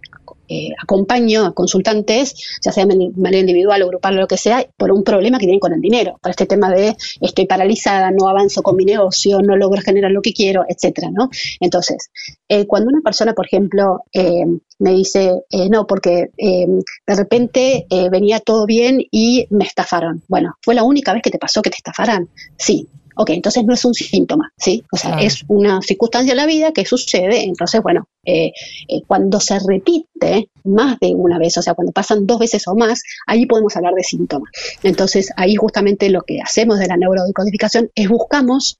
eh, 0.48 0.70
acompaño 0.80 1.46
a 1.46 1.54
consultantes, 1.54 2.58
ya 2.64 2.72
sea 2.72 2.86
de 2.86 3.10
manera 3.16 3.40
individual 3.40 3.82
o 3.82 3.88
grupal 3.88 4.16
o 4.16 4.20
lo 4.20 4.26
que 4.26 4.36
sea, 4.36 4.66
por 4.76 4.92
un 4.92 5.04
problema 5.04 5.38
que 5.38 5.46
tienen 5.46 5.60
con 5.60 5.72
el 5.72 5.80
dinero, 5.80 6.18
por 6.22 6.30
este 6.30 6.46
tema 6.46 6.70
de 6.70 6.96
estoy 7.20 7.46
paralizada, 7.46 8.10
no 8.10 8.28
avanzo 8.28 8.62
con 8.62 8.76
mi 8.76 8.84
negocio, 8.84 9.40
no 9.40 9.56
logro 9.56 9.80
generar 9.82 10.10
lo 10.10 10.22
que 10.22 10.32
quiero, 10.32 10.64
etcétera, 10.68 11.10
¿no? 11.10 11.30
Entonces, 11.60 12.10
eh, 12.48 12.66
cuando 12.66 12.88
una 12.88 13.00
persona, 13.00 13.34
por 13.34 13.46
ejemplo, 13.46 14.02
eh, 14.12 14.44
me 14.78 14.92
dice, 14.92 15.32
no, 15.70 15.86
porque 15.86 16.30
de 16.36 17.14
repente 17.14 17.86
venía 18.10 18.40
todo 18.40 18.66
bien 18.66 19.02
y 19.10 19.46
me 19.48 19.64
estafaron. 19.64 20.22
Bueno, 20.28 20.56
¿fue 20.60 20.74
la 20.74 20.84
única 20.84 21.14
vez 21.14 21.22
que 21.22 21.30
te 21.30 21.38
pasó 21.38 21.62
que 21.62 21.70
te 21.70 21.78
estafaran? 21.78 22.28
Sí, 22.58 22.86
Ok, 23.18 23.30
entonces 23.30 23.64
no 23.64 23.72
es 23.72 23.82
un 23.86 23.94
síntoma, 23.94 24.52
¿sí? 24.58 24.84
O 24.92 24.96
sea, 24.98 25.18
es 25.20 25.42
una 25.48 25.80
circunstancia 25.80 26.32
de 26.32 26.36
la 26.36 26.44
vida 26.44 26.72
que 26.72 26.84
sucede. 26.84 27.44
Entonces, 27.44 27.82
bueno, 27.82 28.08
eh, 28.26 28.52
eh, 28.88 29.02
cuando 29.06 29.40
se 29.40 29.58
repite 29.58 30.50
más 30.64 31.00
de 31.00 31.14
una 31.14 31.38
vez, 31.38 31.56
o 31.56 31.62
sea, 31.62 31.72
cuando 31.72 31.92
pasan 31.92 32.26
dos 32.26 32.38
veces 32.38 32.68
o 32.68 32.74
más, 32.74 33.02
ahí 33.26 33.46
podemos 33.46 33.74
hablar 33.74 33.94
de 33.94 34.02
síntoma. 34.02 34.50
Entonces, 34.82 35.30
ahí 35.36 35.54
justamente 35.54 36.10
lo 36.10 36.22
que 36.22 36.42
hacemos 36.42 36.78
de 36.78 36.88
la 36.88 36.98
neurodecodificación 36.98 37.90
es 37.94 38.06
buscamos 38.06 38.76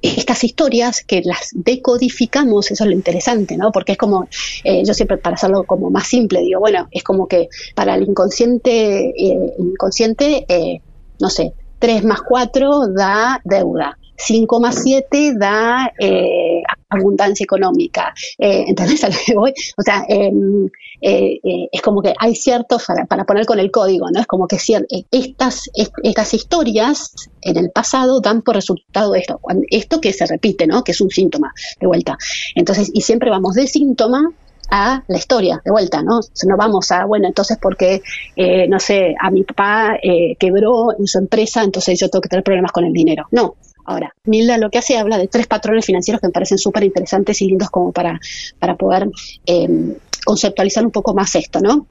estas 0.00 0.44
historias 0.44 1.02
que 1.02 1.22
las 1.24 1.48
decodificamos, 1.54 2.70
eso 2.70 2.84
es 2.84 2.88
lo 2.88 2.94
interesante, 2.94 3.56
¿no? 3.56 3.72
Porque 3.72 3.92
es 3.92 3.98
como, 3.98 4.28
eh, 4.62 4.84
yo 4.86 4.94
siempre 4.94 5.16
para 5.16 5.34
hacerlo 5.34 5.64
como 5.64 5.90
más 5.90 6.06
simple, 6.06 6.40
digo, 6.42 6.60
bueno, 6.60 6.86
es 6.92 7.02
como 7.02 7.26
que 7.26 7.48
para 7.74 7.96
el 7.96 8.04
inconsciente, 8.04 9.12
inconsciente, 9.58 10.46
no 11.18 11.30
sé, 11.30 11.52
3 11.78 12.04
más 12.04 12.22
4 12.22 12.88
da 12.88 13.40
deuda. 13.44 13.98
5 14.16 14.60
más 14.60 14.82
7 14.82 15.34
da 15.36 15.92
eh, 15.98 16.62
abundancia 16.88 17.44
económica. 17.44 18.14
Eh, 18.38 18.64
¿Entendés 18.68 19.04
a 19.04 19.08
lo 19.08 19.16
que 19.24 19.34
voy? 19.34 19.54
O 19.76 19.82
sea, 19.82 20.04
em, 20.08 20.66
eh, 21.00 21.38
eh, 21.42 21.68
es 21.70 21.82
como 21.82 22.02
que 22.02 22.14
hay 22.18 22.34
ciertos, 22.34 22.86
para, 23.08 23.24
poner 23.24 23.46
con 23.46 23.58
el 23.58 23.70
código, 23.70 24.10
¿no? 24.10 24.20
Es 24.20 24.26
como 24.26 24.46
que 24.46 24.56
estas, 24.56 25.70
estas 26.02 26.34
historias 26.34 27.12
en 27.42 27.56
el 27.56 27.70
pasado 27.70 28.20
dan 28.20 28.42
por 28.42 28.56
resultado 28.56 29.14
esto, 29.14 29.40
esto 29.70 30.00
que 30.00 30.12
se 30.12 30.26
repite, 30.26 30.66
¿no? 30.66 30.82
Que 30.82 30.92
es 30.92 31.00
un 31.00 31.10
síntoma, 31.10 31.52
de 31.80 31.86
vuelta. 31.86 32.18
Entonces, 32.54 32.90
y 32.92 33.02
siempre 33.02 33.30
vamos 33.30 33.54
de 33.54 33.66
síntoma 33.66 34.32
a 34.70 35.02
la 35.06 35.16
historia, 35.16 35.60
de 35.64 35.70
vuelta, 35.70 36.02
¿no? 36.02 36.20
No 36.46 36.56
vamos 36.56 36.90
a, 36.90 37.04
bueno, 37.04 37.26
entonces 37.26 37.58
porque, 37.60 38.02
eh, 38.36 38.66
no 38.68 38.78
sé, 38.78 39.14
a 39.20 39.30
mi 39.30 39.42
papá 39.42 39.96
eh, 40.02 40.36
quebró 40.38 40.98
en 40.98 41.06
su 41.06 41.18
empresa, 41.18 41.62
entonces 41.62 41.98
yo 41.98 42.08
tengo 42.08 42.22
que 42.22 42.28
tener 42.28 42.44
problemas 42.44 42.72
con 42.72 42.84
el 42.84 42.92
dinero. 42.92 43.26
No. 43.30 43.56
Ahora, 43.84 44.14
Milda 44.24 44.58
lo 44.58 44.68
que 44.68 44.76
hace 44.76 44.98
habla 44.98 45.16
de 45.16 45.28
tres 45.28 45.46
patrones 45.46 45.86
financieros 45.86 46.20
que 46.20 46.26
me 46.26 46.32
parecen 46.32 46.58
súper 46.58 46.84
interesantes 46.84 47.40
y 47.40 47.46
lindos 47.46 47.70
como 47.70 47.90
para, 47.90 48.20
para 48.58 48.76
poder 48.76 49.08
eh, 49.46 49.96
conceptualizar 50.26 50.84
un 50.84 50.90
poco 50.90 51.14
más 51.14 51.34
esto, 51.36 51.60
¿no? 51.60 51.86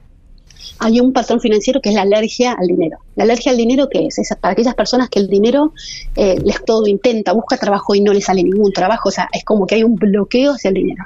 Hay 0.79 0.99
un 0.99 1.13
patrón 1.13 1.39
financiero 1.39 1.81
que 1.81 1.89
es 1.89 1.95
la 1.95 2.03
alergia 2.03 2.53
al 2.53 2.67
dinero. 2.67 2.97
La 3.15 3.23
alergia 3.23 3.51
al 3.51 3.57
dinero, 3.57 3.87
¿qué 3.89 4.05
es? 4.07 4.19
Es 4.19 4.29
para 4.39 4.53
aquellas 4.53 4.75
personas 4.75 5.09
que 5.09 5.19
el 5.19 5.27
dinero 5.27 5.73
eh, 6.15 6.39
les 6.43 6.63
todo 6.63 6.85
intenta, 6.87 7.33
busca 7.33 7.57
trabajo 7.57 7.95
y 7.95 8.01
no 8.01 8.13
les 8.13 8.25
sale 8.25 8.43
ningún 8.43 8.71
trabajo, 8.71 9.09
o 9.09 9.11
sea, 9.11 9.27
es 9.31 9.43
como 9.43 9.65
que 9.65 9.75
hay 9.75 9.83
un 9.83 9.95
bloqueo 9.95 10.53
hacia 10.53 10.69
el 10.69 10.75
dinero. 10.75 11.03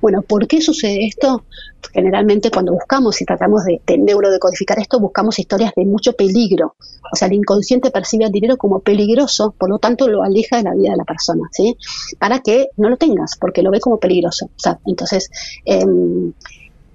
Bueno, 0.00 0.22
¿por 0.22 0.46
qué 0.46 0.60
sucede 0.60 1.06
esto? 1.06 1.44
Generalmente 1.92 2.50
cuando 2.50 2.72
buscamos 2.72 3.20
y 3.20 3.24
tratamos 3.24 3.64
de, 3.64 3.80
de 3.86 3.98
neurodecodificar 3.98 4.78
esto, 4.78 5.00
buscamos 5.00 5.38
historias 5.38 5.72
de 5.74 5.84
mucho 5.84 6.12
peligro. 6.12 6.74
O 7.12 7.16
sea, 7.16 7.28
el 7.28 7.34
inconsciente 7.34 7.90
percibe 7.90 8.26
al 8.26 8.32
dinero 8.32 8.56
como 8.56 8.80
peligroso, 8.80 9.54
por 9.58 9.68
lo 9.68 9.78
tanto 9.78 10.08
lo 10.08 10.22
aleja 10.22 10.58
de 10.58 10.62
la 10.62 10.74
vida 10.74 10.92
de 10.92 10.96
la 10.96 11.04
persona, 11.04 11.48
¿sí? 11.52 11.76
Para 12.18 12.40
que 12.40 12.68
no 12.76 12.88
lo 12.88 12.96
tengas, 12.96 13.36
porque 13.38 13.62
lo 13.62 13.70
ve 13.70 13.80
como 13.80 13.98
peligroso. 13.98 14.46
O 14.46 14.58
sea, 14.58 14.78
entonces, 14.86 15.30
eh, 15.64 15.84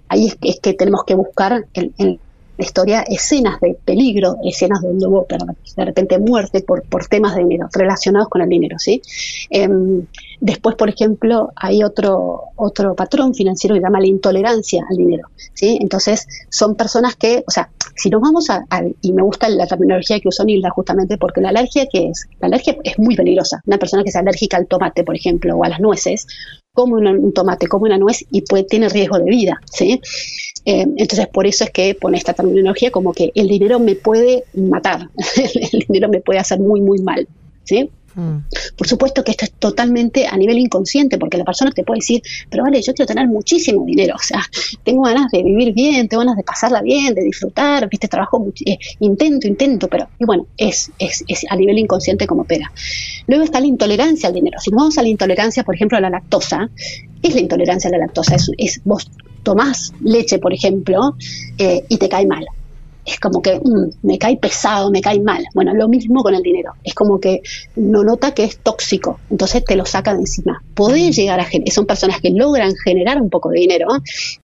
ahí 0.09 0.27
es 0.41 0.59
que, 0.59 0.73
tenemos 0.73 1.03
que 1.05 1.15
buscar 1.15 1.65
en, 1.73 2.19
la 2.57 2.65
historia 2.65 3.01
escenas 3.01 3.59
de 3.59 3.77
peligro, 3.83 4.37
escenas 4.43 4.81
donde 4.81 5.05
hubo 5.05 5.27
de 5.27 5.85
repente 5.85 6.17
muerte 6.19 6.61
por, 6.61 6.83
por 6.83 7.05
temas 7.07 7.35
de 7.35 7.43
dinero, 7.43 7.67
relacionados 7.73 8.29
con 8.29 8.41
el 8.41 8.49
dinero, 8.49 8.79
¿sí? 8.79 9.01
Em, 9.49 10.05
después, 10.39 10.75
por 10.75 10.87
ejemplo, 10.87 11.51
hay 11.55 11.83
otro, 11.83 12.43
otro 12.55 12.95
patrón 12.95 13.33
financiero 13.33 13.75
que 13.75 13.81
se 13.81 13.85
llama 13.85 13.99
la 13.99 14.07
intolerancia 14.07 14.85
al 14.89 14.95
dinero, 14.95 15.27
¿sí? 15.53 15.77
Entonces, 15.81 16.27
son 16.49 16.75
personas 16.75 17.15
que, 17.15 17.43
o 17.45 17.51
sea, 17.51 17.69
si 17.95 18.09
nos 18.09 18.21
vamos 18.21 18.49
a, 18.49 18.63
y 19.01 19.11
me 19.11 19.23
gusta 19.23 19.49
la 19.49 19.67
terminología 19.67 20.19
que 20.19 20.29
usó 20.29 20.43
Nilda 20.45 20.69
justamente 20.69 21.17
porque 21.17 21.41
la 21.41 21.49
alergia 21.49 21.87
que 21.91 22.09
es, 22.09 22.27
la 22.39 22.47
alergia 22.47 22.77
es 22.83 22.97
muy 22.99 23.15
peligrosa, 23.15 23.61
una 23.65 23.77
persona 23.77 24.03
que 24.03 24.09
es 24.09 24.15
alérgica 24.15 24.57
al 24.57 24.67
tomate, 24.67 25.03
por 25.03 25.15
ejemplo, 25.15 25.55
o 25.57 25.63
a 25.63 25.69
las 25.69 25.79
nueces, 25.79 26.27
como 26.75 26.97
un 26.97 27.33
tomate, 27.33 27.67
como 27.67 27.85
una 27.85 27.97
nuez 27.97 28.25
y 28.29 28.41
puede, 28.41 28.65
tiene 28.65 28.89
riesgo 28.89 29.17
de 29.17 29.25
vida, 29.25 29.59
¿sí? 29.71 30.01
Eh, 30.65 30.85
entonces, 30.97 31.27
por 31.27 31.47
eso 31.47 31.63
es 31.63 31.71
que 31.71 31.95
pone 31.95 32.17
esta 32.17 32.33
terminología 32.33 32.91
como 32.91 33.13
que 33.13 33.31
el 33.33 33.47
dinero 33.47 33.79
me 33.79 33.95
puede 33.95 34.43
matar, 34.53 35.09
el 35.71 35.79
dinero 35.87 36.09
me 36.09 36.19
puede 36.19 36.39
hacer 36.39 36.59
muy, 36.59 36.81
muy 36.81 36.99
mal, 36.99 37.27
¿sí? 37.63 37.89
Mm. 38.15 38.37
Por 38.77 38.87
supuesto 38.87 39.23
que 39.23 39.31
esto 39.31 39.45
es 39.45 39.51
totalmente 39.53 40.27
a 40.27 40.37
nivel 40.37 40.57
inconsciente, 40.57 41.17
porque 41.17 41.37
la 41.37 41.43
persona 41.43 41.71
te 41.71 41.83
puede 41.83 41.99
decir, 41.99 42.21
pero 42.49 42.63
vale, 42.63 42.81
yo 42.81 42.93
quiero 42.93 43.07
tener 43.07 43.27
muchísimo 43.27 43.85
dinero, 43.85 44.15
o 44.15 44.21
sea, 44.21 44.41
tengo 44.83 45.03
ganas 45.03 45.31
de 45.31 45.43
vivir 45.43 45.73
bien, 45.73 46.07
tengo 46.07 46.21
ganas 46.21 46.37
de 46.37 46.43
pasarla 46.43 46.81
bien, 46.81 47.13
de 47.13 47.23
disfrutar, 47.23 47.87
viste, 47.89 48.07
trabajo, 48.07 48.45
eh, 48.65 48.77
intento, 48.99 49.47
intento, 49.47 49.87
pero, 49.87 50.07
y 50.19 50.25
bueno, 50.25 50.47
es, 50.57 50.91
es, 50.97 51.23
es, 51.27 51.45
a 51.49 51.55
nivel 51.55 51.77
inconsciente 51.77 52.25
como 52.25 52.43
opera. 52.43 52.71
Luego 53.27 53.43
está 53.43 53.59
la 53.59 53.67
intolerancia 53.67 54.29
al 54.29 54.35
dinero. 54.35 54.59
Si 54.59 54.71
nos 54.71 54.77
vamos 54.77 54.97
a 54.97 55.01
la 55.01 55.09
intolerancia, 55.09 55.63
por 55.63 55.75
ejemplo, 55.75 55.97
a 55.97 56.01
la 56.01 56.09
lactosa, 56.09 56.69
¿qué 57.21 57.27
es 57.29 57.35
la 57.35 57.41
intolerancia 57.41 57.89
a 57.89 57.91
la 57.91 57.99
lactosa? 57.99 58.35
Es, 58.35 58.49
es 58.57 58.81
vos 58.83 59.09
tomás 59.43 59.93
leche, 60.01 60.39
por 60.39 60.53
ejemplo, 60.53 61.15
eh, 61.57 61.83
y 61.89 61.97
te 61.97 62.09
cae 62.09 62.25
mal 62.25 62.45
es 63.05 63.19
como 63.19 63.41
que 63.41 63.59
mm, 63.59 63.89
me 64.01 64.17
cae 64.17 64.37
pesado, 64.37 64.89
me 64.89 65.01
cae 65.01 65.19
mal. 65.19 65.45
Bueno, 65.53 65.73
lo 65.73 65.87
mismo 65.87 66.23
con 66.23 66.33
el 66.33 66.41
dinero. 66.41 66.73
Es 66.83 66.93
como 66.93 67.19
que 67.19 67.41
no 67.75 68.03
nota 68.03 68.33
que 68.33 68.43
es 68.43 68.57
tóxico, 68.57 69.19
entonces 69.29 69.63
te 69.63 69.75
lo 69.75 69.85
saca 69.85 70.13
de 70.13 70.21
encima. 70.21 70.63
Puede 70.73 71.11
llegar 71.11 71.39
a 71.39 71.45
generar, 71.45 71.73
son 71.73 71.85
personas 71.85 72.19
que 72.19 72.31
logran 72.31 72.73
generar 72.83 73.21
un 73.21 73.29
poco 73.29 73.49
de 73.49 73.59
dinero. 73.59 73.87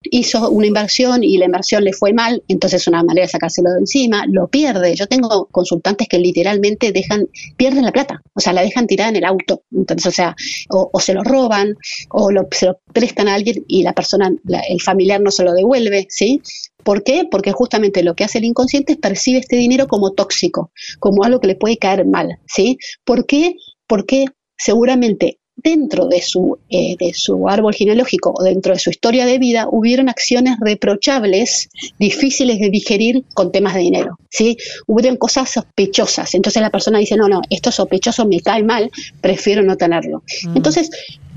Hizo 0.02 0.50
una 0.50 0.66
inversión 0.66 1.24
y 1.24 1.38
la 1.38 1.46
inversión 1.46 1.84
le 1.84 1.92
fue 1.92 2.12
mal, 2.12 2.42
entonces 2.48 2.82
es 2.82 2.88
una 2.88 3.02
manera 3.02 3.26
de 3.26 3.32
sacárselo 3.32 3.70
de 3.70 3.80
encima, 3.80 4.24
lo 4.28 4.48
pierde. 4.48 4.94
Yo 4.94 5.06
tengo 5.06 5.46
consultantes 5.50 6.08
que 6.08 6.18
literalmente 6.18 6.92
dejan, 6.92 7.28
pierden 7.56 7.84
la 7.84 7.92
plata, 7.92 8.20
o 8.34 8.40
sea, 8.40 8.52
la 8.52 8.62
dejan 8.62 8.86
tirada 8.86 9.10
en 9.10 9.16
el 9.16 9.24
auto. 9.24 9.62
Entonces, 9.72 10.06
o 10.06 10.12
sea, 10.12 10.36
o, 10.68 11.00
se 11.00 11.14
lo 11.14 11.24
roban, 11.24 11.74
o 12.10 12.30
lo, 12.30 12.46
se 12.50 12.66
lo 12.66 12.78
prestan 12.92 13.28
a 13.28 13.34
alguien 13.34 13.64
y 13.66 13.82
la 13.82 13.94
persona, 13.94 14.30
el 14.68 14.80
familiar 14.82 15.20
no 15.20 15.30
se 15.30 15.44
lo 15.44 15.54
devuelve, 15.54 16.06
¿sí? 16.10 16.42
¿Por 16.82 17.02
qué? 17.02 17.26
Porque 17.30 17.52
justamente 17.52 18.02
lo 18.02 18.14
que 18.14 18.24
hace 18.24 18.38
el 18.38 18.44
inconsciente 18.44 18.92
es 18.92 18.98
percibe 18.98 19.38
este 19.38 19.56
dinero 19.56 19.86
como 19.86 20.12
tóxico, 20.12 20.72
como 20.98 21.24
algo 21.24 21.40
que 21.40 21.48
le 21.48 21.56
puede 21.56 21.76
caer 21.76 22.06
mal, 22.06 22.38
¿sí? 22.46 22.78
¿Por 23.04 23.26
qué? 23.26 23.56
Porque 23.86 24.26
seguramente 24.56 25.40
dentro 25.62 26.06
de 26.06 26.22
su, 26.22 26.58
eh, 26.68 26.96
de 26.98 27.12
su 27.14 27.48
árbol 27.48 27.74
genealógico 27.74 28.32
o 28.36 28.42
dentro 28.42 28.72
de 28.72 28.78
su 28.78 28.90
historia 28.90 29.26
de 29.26 29.38
vida 29.38 29.66
hubieron 29.70 30.08
acciones 30.08 30.56
reprochables, 30.60 31.68
difíciles 31.98 32.58
de 32.60 32.70
digerir 32.70 33.24
con 33.34 33.52
temas 33.52 33.74
de 33.74 33.80
dinero, 33.80 34.18
¿sí? 34.30 34.56
Hubieron 34.86 35.16
cosas 35.16 35.50
sospechosas, 35.50 36.34
entonces 36.34 36.62
la 36.62 36.70
persona 36.70 36.98
dice, 36.98 37.16
no, 37.16 37.28
no, 37.28 37.42
esto 37.50 37.70
sospechoso 37.70 38.26
me 38.26 38.40
cae 38.40 38.62
mal, 38.62 38.90
prefiero 39.20 39.62
no 39.62 39.76
tenerlo. 39.76 40.22
Mm. 40.44 40.56
Entonces, 40.56 40.90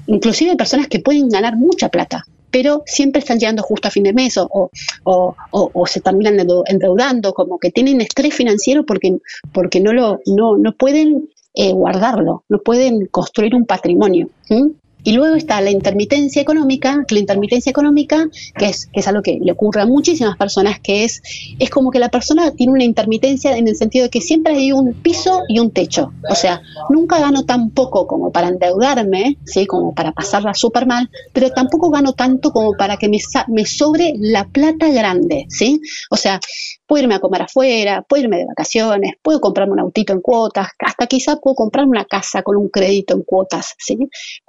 inclusive 0.07 0.51
hay 0.51 0.57
personas 0.57 0.87
que 0.87 0.99
pueden 0.99 1.29
ganar 1.29 1.57
mucha 1.57 1.89
plata, 1.89 2.25
pero 2.53 2.83
siempre 2.85 3.19
están 3.19 3.39
llegando 3.39 3.63
justo 3.63 3.87
a 3.87 3.91
fin 3.91 4.03
de 4.03 4.13
mes 4.13 4.37
o, 4.37 4.69
o, 5.03 5.87
se 5.87 6.01
terminan 6.01 6.37
endeudando, 6.67 7.33
como 7.33 7.57
que 7.57 7.71
tienen 7.71 7.99
estrés 7.99 8.35
financiero 8.35 8.85
porque, 8.85 9.17
porque 9.51 9.79
no, 9.79 9.91
lo, 9.91 10.19
no, 10.27 10.55
no 10.59 10.71
pueden 10.73 11.29
eh, 11.55 11.73
guardarlo, 11.73 12.43
no 12.49 12.59
pueden 12.59 13.07
construir 13.07 13.55
un 13.55 13.65
patrimonio. 13.65 14.29
Y 15.03 15.13
luego 15.13 15.35
está 15.35 15.61
la 15.61 15.71
intermitencia 15.71 16.41
económica, 16.41 17.05
la 17.09 17.19
intermitencia 17.19 17.69
económica, 17.69 18.29
que 18.57 18.65
es, 18.65 18.87
que 18.87 18.99
es 19.01 19.07
algo 19.07 19.21
que 19.21 19.39
le 19.41 19.51
ocurre 19.51 19.81
a 19.81 19.85
muchísimas 19.85 20.37
personas, 20.37 20.79
que 20.79 21.03
es, 21.03 21.21
es 21.59 21.69
como 21.69 21.91
que 21.91 21.99
la 21.99 22.09
persona 22.09 22.51
tiene 22.51 22.73
una 22.73 22.83
intermitencia 22.83 23.57
en 23.57 23.67
el 23.67 23.75
sentido 23.75 24.03
de 24.03 24.09
que 24.09 24.21
siempre 24.21 24.53
hay 24.53 24.71
un 24.71 24.93
piso 24.93 25.41
y 25.47 25.59
un 25.59 25.71
techo. 25.71 26.11
O 26.29 26.35
sea, 26.35 26.61
nunca 26.89 27.19
gano 27.19 27.43
tan 27.45 27.71
poco 27.71 28.07
como 28.07 28.31
para 28.31 28.47
endeudarme, 28.47 29.37
¿sí? 29.45 29.65
como 29.65 29.93
para 29.93 30.11
pasarla 30.11 30.53
súper 30.53 30.85
mal, 30.85 31.09
pero 31.33 31.49
tampoco 31.49 31.89
gano 31.89 32.13
tanto 32.13 32.51
como 32.51 32.73
para 32.73 32.97
que 32.97 33.09
me, 33.09 33.19
me 33.47 33.65
sobre 33.65 34.13
la 34.17 34.47
plata 34.47 34.89
grande. 34.89 35.45
¿sí? 35.49 35.81
O 36.09 36.15
sea, 36.15 36.39
puedo 36.87 37.03
irme 37.03 37.15
a 37.15 37.19
comer 37.19 37.43
afuera, 37.43 38.03
puedo 38.07 38.23
irme 38.23 38.37
de 38.37 38.45
vacaciones, 38.45 39.13
puedo 39.21 39.39
comprarme 39.39 39.73
un 39.73 39.79
autito 39.79 40.13
en 40.13 40.21
cuotas, 40.21 40.69
hasta 40.79 41.07
quizá 41.07 41.37
puedo 41.37 41.55
comprarme 41.55 41.91
una 41.91 42.05
casa 42.05 42.43
con 42.43 42.55
un 42.55 42.69
crédito 42.69 43.13
en 43.13 43.23
cuotas, 43.23 43.75
¿sí? 43.77 43.97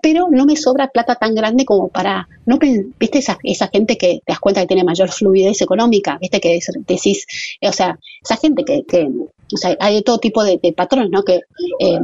Pero 0.03 0.29
no 0.31 0.45
me 0.45 0.57
sobra 0.57 0.89
plata 0.89 1.15
tan 1.17 1.35
grande 1.35 1.65
como 1.65 1.89
para, 1.89 2.29
no 2.47 2.59
viste 2.59 3.19
esa, 3.19 3.39
esa 3.43 3.69
gente 3.69 3.97
que 3.97 4.21
te 4.25 4.33
das 4.33 4.41
cuenta 4.41 4.61
que 4.61 4.67
tiene 4.67 4.85
mayor 4.85 5.11
fluidez 5.11 5.63
económica, 5.63 6.19
viste 6.21 6.41
que 6.41 6.59
decís, 6.87 7.27
o 7.63 7.73
sea, 7.73 7.99
esa 8.23 8.37
gente 8.37 8.65
que, 8.65 8.85
que 8.85 9.09
o 9.53 9.57
sea, 9.57 9.77
hay 9.81 9.97
de 9.97 10.03
todo 10.03 10.19
tipo 10.19 10.43
de, 10.43 10.59
patrones, 10.77 11.11
¿no? 11.11 11.23
Que 11.23 11.41
eh, 11.79 12.01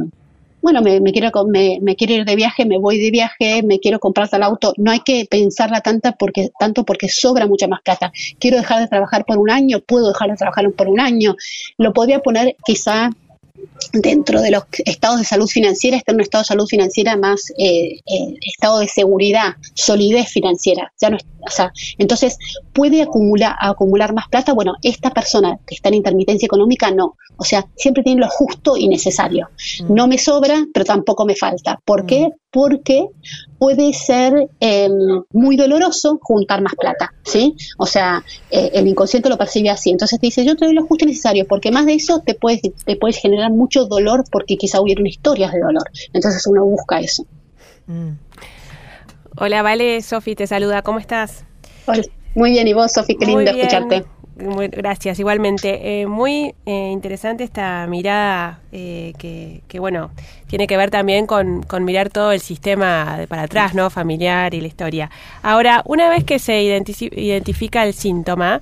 bueno, 0.61 0.81
me, 0.81 1.01
quiero 1.11 1.31
me, 1.45 1.79
me, 1.81 1.95
quiero 1.95 2.13
ir 2.13 2.25
de 2.25 2.35
viaje, 2.35 2.65
me 2.65 2.77
voy 2.77 2.99
de 2.99 3.11
viaje, 3.11 3.63
me 3.63 3.79
quiero 3.79 3.99
comprar 3.99 4.29
tal 4.29 4.43
auto. 4.43 4.73
No 4.77 4.91
hay 4.91 4.99
que 4.99 5.25
pensarla 5.29 5.81
tanta 5.81 6.11
porque, 6.13 6.51
tanto 6.59 6.83
porque 6.83 7.09
sobra 7.09 7.47
mucha 7.47 7.67
más 7.67 7.81
plata. 7.81 8.11
Quiero 8.39 8.57
dejar 8.57 8.79
de 8.79 8.87
trabajar 8.87 9.25
por 9.25 9.37
un 9.37 9.49
año, 9.49 9.79
puedo 9.79 10.09
dejar 10.09 10.29
de 10.29 10.37
trabajar 10.37 10.71
por 10.71 10.87
un 10.87 10.99
año. 10.99 11.35
Lo 11.77 11.93
podría 11.93 12.19
poner 12.19 12.55
quizá 12.63 13.09
dentro 13.93 14.41
de 14.41 14.51
los 14.51 14.63
estados 14.85 15.19
de 15.19 15.25
salud 15.25 15.47
financiera 15.47 15.97
está 15.97 16.11
en 16.11 16.17
un 16.17 16.21
estado 16.21 16.43
de 16.43 16.47
salud 16.47 16.67
financiera 16.67 17.17
más 17.17 17.51
eh, 17.57 17.99
eh, 18.05 18.35
estado 18.41 18.79
de 18.79 18.87
seguridad, 18.87 19.55
solidez 19.73 20.29
financiera. 20.29 20.91
Ya 21.01 21.09
no, 21.09 21.17
o 21.17 21.49
sea, 21.49 21.71
entonces 21.97 22.37
puede 22.73 23.01
acumular, 23.01 23.55
acumular 23.59 24.13
más 24.13 24.27
plata. 24.29 24.53
Bueno, 24.53 24.75
esta 24.83 25.09
persona 25.09 25.59
que 25.65 25.75
está 25.75 25.89
en 25.89 25.95
intermitencia 25.95 26.45
económica 26.45 26.91
no. 26.91 27.17
O 27.37 27.43
sea, 27.43 27.65
siempre 27.75 28.03
tiene 28.03 28.21
lo 28.21 28.29
justo 28.29 28.77
y 28.77 28.87
necesario. 28.87 29.49
Mm. 29.83 29.93
No 29.93 30.07
me 30.07 30.17
sobra, 30.17 30.65
pero 30.73 30.85
tampoco 30.85 31.25
me 31.25 31.35
falta. 31.35 31.79
¿Por 31.83 32.05
qué? 32.05 32.27
Mm. 32.27 32.31
Porque 32.51 33.07
puede 33.57 33.93
ser 33.93 34.49
em, 34.59 35.23
muy 35.31 35.55
doloroso 35.55 36.19
juntar 36.21 36.61
más 36.61 36.75
plata, 36.75 37.13
¿sí? 37.23 37.55
O 37.77 37.85
sea, 37.85 38.23
eh, 38.49 38.71
el 38.73 38.87
inconsciente 38.87 39.29
lo 39.29 39.37
percibe 39.37 39.69
así. 39.69 39.89
Entonces 39.89 40.19
te 40.19 40.27
dice, 40.27 40.43
yo 40.43 40.55
te 40.55 40.65
doy 40.65 40.73
lo 40.73 40.85
justo 40.85 41.05
y 41.05 41.07
necesario, 41.07 41.47
porque 41.47 41.71
más 41.71 41.85
de 41.85 41.93
eso 41.93 42.21
te 42.25 42.33
puedes, 42.33 42.61
te 42.61 42.95
puedes 42.97 43.17
generar 43.17 43.40
mucho 43.49 43.85
dolor 43.85 44.23
porque 44.31 44.57
quizá 44.57 44.81
hubieron 44.81 45.07
historias 45.07 45.51
de 45.53 45.59
dolor. 45.59 45.89
Entonces 46.13 46.45
uno 46.47 46.65
busca 46.65 46.99
eso. 46.99 47.25
Mm. 47.87 48.11
Hola, 49.37 49.61
Vale, 49.61 50.01
Sofi 50.01 50.35
te 50.35 50.47
saluda, 50.47 50.81
¿cómo 50.81 50.99
estás? 50.99 51.45
Hola. 51.85 52.03
Muy 52.35 52.51
bien, 52.51 52.67
y 52.67 52.73
vos, 52.73 52.93
Sofi, 52.93 53.15
qué 53.17 53.25
lindo 53.25 53.51
escucharte. 53.51 54.05
Muy, 54.41 54.69
gracias, 54.69 55.19
igualmente. 55.19 56.01
Eh, 56.01 56.07
muy 56.07 56.55
eh, 56.65 56.89
interesante 56.91 57.43
esta 57.43 57.85
mirada 57.87 58.61
eh, 58.71 59.13
que, 59.17 59.61
que, 59.67 59.79
bueno, 59.79 60.11
tiene 60.47 60.65
que 60.65 60.77
ver 60.77 60.89
también 60.89 61.27
con, 61.27 61.63
con, 61.63 61.83
mirar 61.83 62.09
todo 62.09 62.31
el 62.31 62.39
sistema 62.39 63.17
de 63.17 63.27
para 63.27 63.43
atrás, 63.43 63.73
¿no? 63.73 63.89
Familiar 63.89 64.53
y 64.53 64.61
la 64.61 64.67
historia. 64.67 65.11
Ahora, 65.43 65.81
una 65.85 66.09
vez 66.09 66.23
que 66.23 66.39
se 66.39 66.63
identifica 66.63 67.83
el 67.83 67.93
síntoma, 67.93 68.61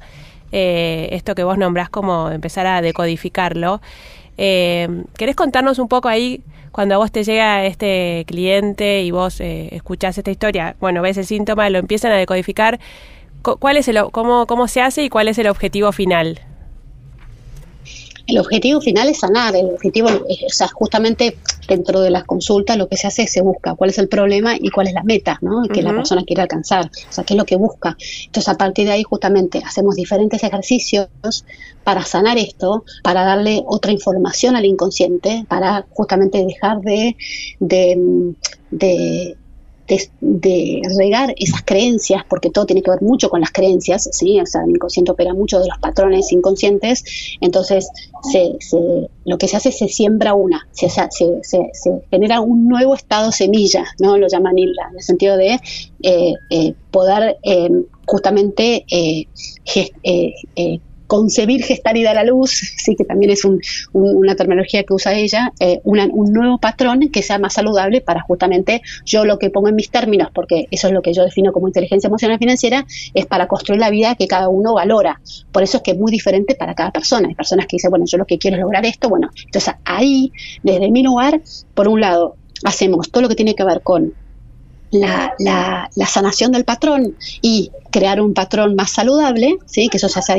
esto 0.51 1.36
que 1.36 1.43
vos 1.43 1.59
nombrás 1.59 1.89
como 1.89 2.31
empezar 2.31 2.65
a 2.65 2.81
decodificarlo, 2.81 3.81
¿querés 5.17 5.36
contarnos 5.36 5.79
un 5.79 5.88
poco 5.88 6.08
ahí 6.08 6.41
cuando 6.72 6.96
a 6.96 6.98
vos 6.98 7.12
te 7.12 7.24
llega 7.24 7.65
este 7.65 8.24
cliente 8.27 9.01
y 9.01 9.12
vos 9.12 9.41
escuchás 9.41 10.17
esta 10.17 10.31
historia? 10.31 10.75
Bueno, 10.79 11.01
ves 11.01 11.17
el 11.17 11.25
síntoma, 11.25 11.69
lo 11.69 11.79
empiezan 11.79 12.12
a 12.12 12.15
decodificar 12.15 12.79
¿Cuál 13.41 13.77
es 13.77 13.88
el, 13.88 13.98
cómo, 14.12 14.46
¿Cómo 14.48 14.67
se 14.67 14.81
hace 14.81 15.03
y 15.03 15.10
cuál 15.10 15.29
es 15.29 15.38
el 15.38 15.48
objetivo 15.48 15.91
final? 15.91 16.41
El 18.29 18.38
objetivo 18.38 18.81
final 18.81 19.09
es 19.09 19.19
sanar, 19.19 19.55
el 19.55 19.67
objetivo, 19.67 20.09
o 20.09 20.50
sea, 20.50 20.67
justamente 20.67 21.38
dentro 21.67 22.01
de 22.01 22.09
las 22.09 22.24
consultas 22.24 22.77
lo 22.77 22.88
que 22.88 22.98
se 22.98 23.07
hace 23.07 23.24
es 23.24 23.31
se 23.31 23.41
busca 23.41 23.75
cuál 23.75 23.89
es 23.89 23.98
el 23.98 24.07
problema 24.07 24.55
y 24.55 24.69
cuál 24.69 24.88
es 24.88 24.93
la 24.93 25.03
meta 25.03 25.38
¿no? 25.41 25.63
que 25.63 25.81
la 25.81 25.93
persona 25.93 26.24
quiere 26.24 26.41
alcanzar, 26.41 26.86
o 26.86 27.12
sea, 27.12 27.24
qué 27.24 27.33
es 27.33 27.38
lo 27.38 27.45
que 27.45 27.55
busca. 27.55 27.98
Entonces, 28.25 28.50
a 28.50 28.57
partir 28.57 28.86
de 28.88 28.93
ahí 28.93 29.03
justamente 29.03 29.62
hacemos 29.65 29.95
diferentes 29.95 30.43
ejercicios 30.43 31.09
para 31.83 32.03
sanar 32.03 32.38
esto, 32.38 32.83
para 33.03 33.24
darle 33.24 33.63
otra 33.65 33.91
información 33.91 34.55
al 34.55 34.65
inconsciente, 34.65 35.45
para 35.48 35.86
justamente 35.89 36.43
dejar 36.45 36.81
de, 36.81 37.15
de 37.59 38.36
de, 38.71 39.38
regar 40.98 41.34
esas 41.38 41.62
creencias, 41.63 42.24
porque 42.29 42.50
todo 42.50 42.65
tiene 42.65 42.81
que 42.81 42.91
ver 42.91 43.01
mucho 43.01 43.29
con 43.29 43.41
las 43.41 43.51
creencias, 43.51 44.10
¿sí? 44.12 44.39
O 44.39 44.46
sea, 44.46 44.62
el 44.63 44.72
inconsciente 44.72 45.12
opera 45.12 45.34
mucho 45.34 45.60
de 45.60 45.67
los 45.67 45.77
patrones 45.79 46.31
inconscientes, 46.31 47.03
entonces 47.41 47.89
se, 48.31 48.58
lo 49.25 49.38
que 49.38 49.48
se 49.48 49.58
hace 49.58 49.69
es 49.69 49.77
se 49.77 49.88
siembra 49.88 50.34
una, 50.34 50.67
se, 50.72 50.89
se, 50.89 52.01
genera 52.12 52.41
un 52.41 52.67
nuevo 52.67 52.93
estado 52.96 53.31
semilla, 53.31 53.86
¿no? 54.00 54.17
Lo 54.17 54.27
llaman 54.27 54.58
ILA, 54.58 54.89
en 54.91 54.98
el 54.98 55.03
sentido 55.03 55.38
de 55.38 55.60
eh, 56.03 56.34
eh, 56.50 56.74
poder 56.91 57.38
eh, 57.43 57.69
justamente 58.05 58.86
concebir, 61.10 61.63
gestar 61.63 61.98
y 61.98 62.04
dar 62.04 62.20
a 62.20 62.24
luz, 62.24 62.51
sí 62.78 62.96
que 62.96 63.04
también 63.04 63.32
es 63.32 63.44
una 63.94 64.36
terminología 64.36 64.84
que 64.84 64.94
usa 64.94 65.13
ella, 65.13 65.51
eh, 65.60 65.82
un 65.84 66.32
nuevo 66.32 66.60
patrón 66.60 67.10
que 67.12 67.24
sea 67.24 67.39
más 67.39 67.54
saludable 67.54 68.00
para 68.00 68.22
justamente 68.22 68.84
yo 69.06 69.25
lo 69.25 69.39
que 69.39 69.50
pongo 69.50 69.70
en 69.70 69.75
mis 69.75 69.89
términos, 69.89 70.30
porque 70.32 70.68
eso 70.70 70.88
es 70.88 70.94
lo 70.94 71.01
que 71.01 71.12
yo 71.12 71.24
defino 71.24 71.51
como 71.51 71.68
inteligencia 71.68 72.08
emocional 72.08 72.38
financiera, 72.38 72.86
es 73.16 73.25
para 73.25 73.48
construir 73.48 73.82
la 73.82 73.89
vida 73.89 74.13
que 74.13 74.28
cada 74.28 74.50
uno 74.50 74.75
valora. 74.75 75.20
Por 75.51 75.63
eso 75.63 75.78
es 75.78 75.84
que 75.84 75.92
es 75.92 75.98
muy 75.98 76.12
diferente 76.12 76.54
para 76.54 76.75
cada 76.75 76.92
persona. 76.92 77.28
Hay 77.28 77.34
personas 77.34 77.66
que 77.66 77.78
dicen, 77.78 77.89
bueno, 77.89 78.06
yo 78.06 78.20
lo 78.20 78.25
que 78.25 78.38
quiero 78.38 78.58
es 78.58 78.62
lograr 78.62 78.86
esto, 78.86 79.10
bueno, 79.10 79.32
entonces 79.46 79.74
ahí, 79.86 80.32
desde 80.62 80.92
mi 80.92 81.01
lugar, 81.01 81.42
por 81.74 81.88
un 81.88 82.01
lado, 82.01 82.36
hacemos 82.63 83.10
todo 83.10 83.24
lo 83.24 83.30
que 83.30 83.36
tiene 83.36 83.56
que 83.56 83.63
ver 83.63 83.82
con 83.82 84.13
la, 84.91 85.34
la, 85.39 85.89
la, 85.96 86.05
sanación 86.05 86.51
del 86.51 86.65
patrón 86.65 87.15
y 87.41 87.72
crear 87.91 88.22
un 88.22 88.34
patrón 88.34 88.75
más 88.75 88.91
saludable, 88.91 89.58
¿sí? 89.65 89.88
que 89.88 89.98
eso 89.98 90.10
se 90.10 90.19
hace 90.19 90.34
a, 90.34 90.38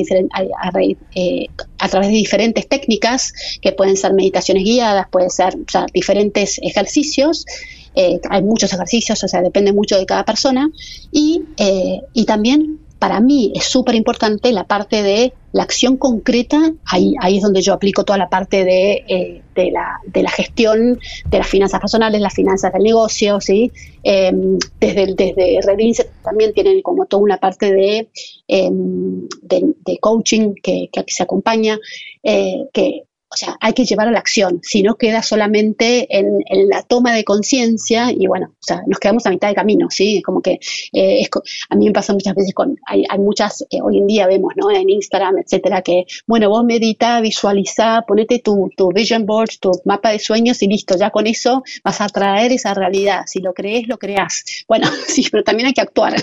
eh, 1.14 1.46
a, 1.78 1.88
través 1.88 2.08
de 2.08 2.14
diferentes 2.14 2.68
técnicas, 2.68 3.32
que 3.60 3.72
pueden 3.72 3.96
ser 3.96 4.12
meditaciones 4.12 4.64
guiadas, 4.64 5.06
pueden 5.10 5.30
ser 5.30 5.56
diferentes 5.92 6.58
ejercicios. 6.62 7.46
Eh, 7.94 8.20
hay 8.28 8.42
muchos 8.42 8.72
ejercicios, 8.72 9.22
o 9.22 9.28
sea, 9.28 9.42
depende 9.42 9.72
mucho 9.72 9.98
de 9.98 10.06
cada 10.06 10.24
persona. 10.24 10.68
Y, 11.12 11.42
eh, 11.56 12.00
y 12.12 12.24
también 12.24 12.80
para 13.00 13.18
mí 13.18 13.50
es 13.56 13.64
súper 13.64 13.94
importante 13.94 14.52
la 14.52 14.64
parte 14.64 15.02
de 15.02 15.32
la 15.52 15.62
acción 15.62 15.96
concreta, 15.96 16.74
ahí, 16.84 17.14
ahí 17.20 17.38
es 17.38 17.42
donde 17.42 17.62
yo 17.62 17.72
aplico 17.72 18.04
toda 18.04 18.18
la 18.18 18.28
parte 18.28 18.62
de, 18.62 19.04
eh, 19.08 19.42
de, 19.54 19.70
la, 19.70 20.00
de 20.06 20.22
la 20.22 20.30
gestión 20.30 21.00
de 21.26 21.38
las 21.38 21.48
finanzas 21.48 21.80
personales, 21.80 22.20
las 22.20 22.34
finanzas 22.34 22.72
del 22.74 22.82
negocio, 22.82 23.40
¿sí? 23.40 23.72
Em, 24.02 24.58
desde, 24.78 25.14
desde 25.14 26.06
también 26.22 26.52
tienen 26.52 26.82
como 26.82 27.06
toda 27.06 27.22
una 27.22 27.38
parte 27.38 27.72
de, 27.72 28.10
em, 28.46 29.26
de, 29.42 29.98
coaching 29.98 30.52
que, 30.62 30.90
que, 30.92 31.04
se 31.08 31.22
acompaña, 31.22 31.78
eh, 32.22 32.66
que 32.70 33.04
o 33.32 33.36
sea, 33.36 33.56
hay 33.60 33.74
que 33.74 33.84
llevar 33.84 34.08
a 34.08 34.10
la 34.10 34.18
acción, 34.18 34.60
si 34.62 34.82
no 34.82 34.96
queda 34.96 35.22
solamente 35.22 36.08
en, 36.18 36.40
la 36.68 36.82
toma 36.82 37.14
de 37.14 37.22
conciencia 37.22 38.10
y 38.10 38.26
bueno, 38.26 38.48
o 38.52 38.62
sea, 38.62 38.82
nos 38.86 38.98
quedamos 38.98 39.24
a 39.24 39.30
mitad 39.30 39.48
de 39.48 39.54
camino, 39.54 39.88
¿sí? 39.88 40.20
Como 40.20 40.42
que 40.42 40.58
eh, 40.92 41.28
a 41.68 41.76
mí 41.76 41.86
me 41.86 41.92
pasa 41.92 42.12
muchas 42.12 42.34
veces 42.34 42.52
con, 42.52 42.76
hay, 42.86 43.04
muchas, 43.18 43.64
eh, 43.70 43.80
hoy 43.82 43.98
en 43.98 44.08
día 44.08 44.26
vemos, 44.26 44.54
¿no? 44.56 44.70
En 44.70 44.90
Instagram, 44.90 45.38
etcétera, 45.38 45.82
que, 45.82 46.06
bueno, 46.26 46.48
vos 46.48 46.64
medita, 46.64 47.20
visualiza, 47.20 48.02
ponete 48.06 48.40
tu, 48.40 48.70
tu 48.76 48.90
vision 48.92 49.26
board, 49.26 49.50
tu 49.60 49.70
mapa 49.84 50.10
de 50.10 50.18
sueños 50.18 50.60
y 50.62 50.66
listo, 50.66 50.96
ya 50.96 51.10
con 51.10 51.28
eso 51.28 51.62
vas 51.84 52.00
a 52.00 52.08
traer 52.08 52.50
esa 52.50 52.74
realidad, 52.74 53.22
si 53.26 53.40
lo 53.40 53.54
crees, 53.54 53.86
lo 53.86 53.98
creas. 53.98 54.64
Bueno, 54.66 54.88
sí, 55.06 55.24
pero 55.30 55.44
también 55.44 55.68
hay 55.68 55.72
que 55.72 55.82
actuar. 55.82 56.16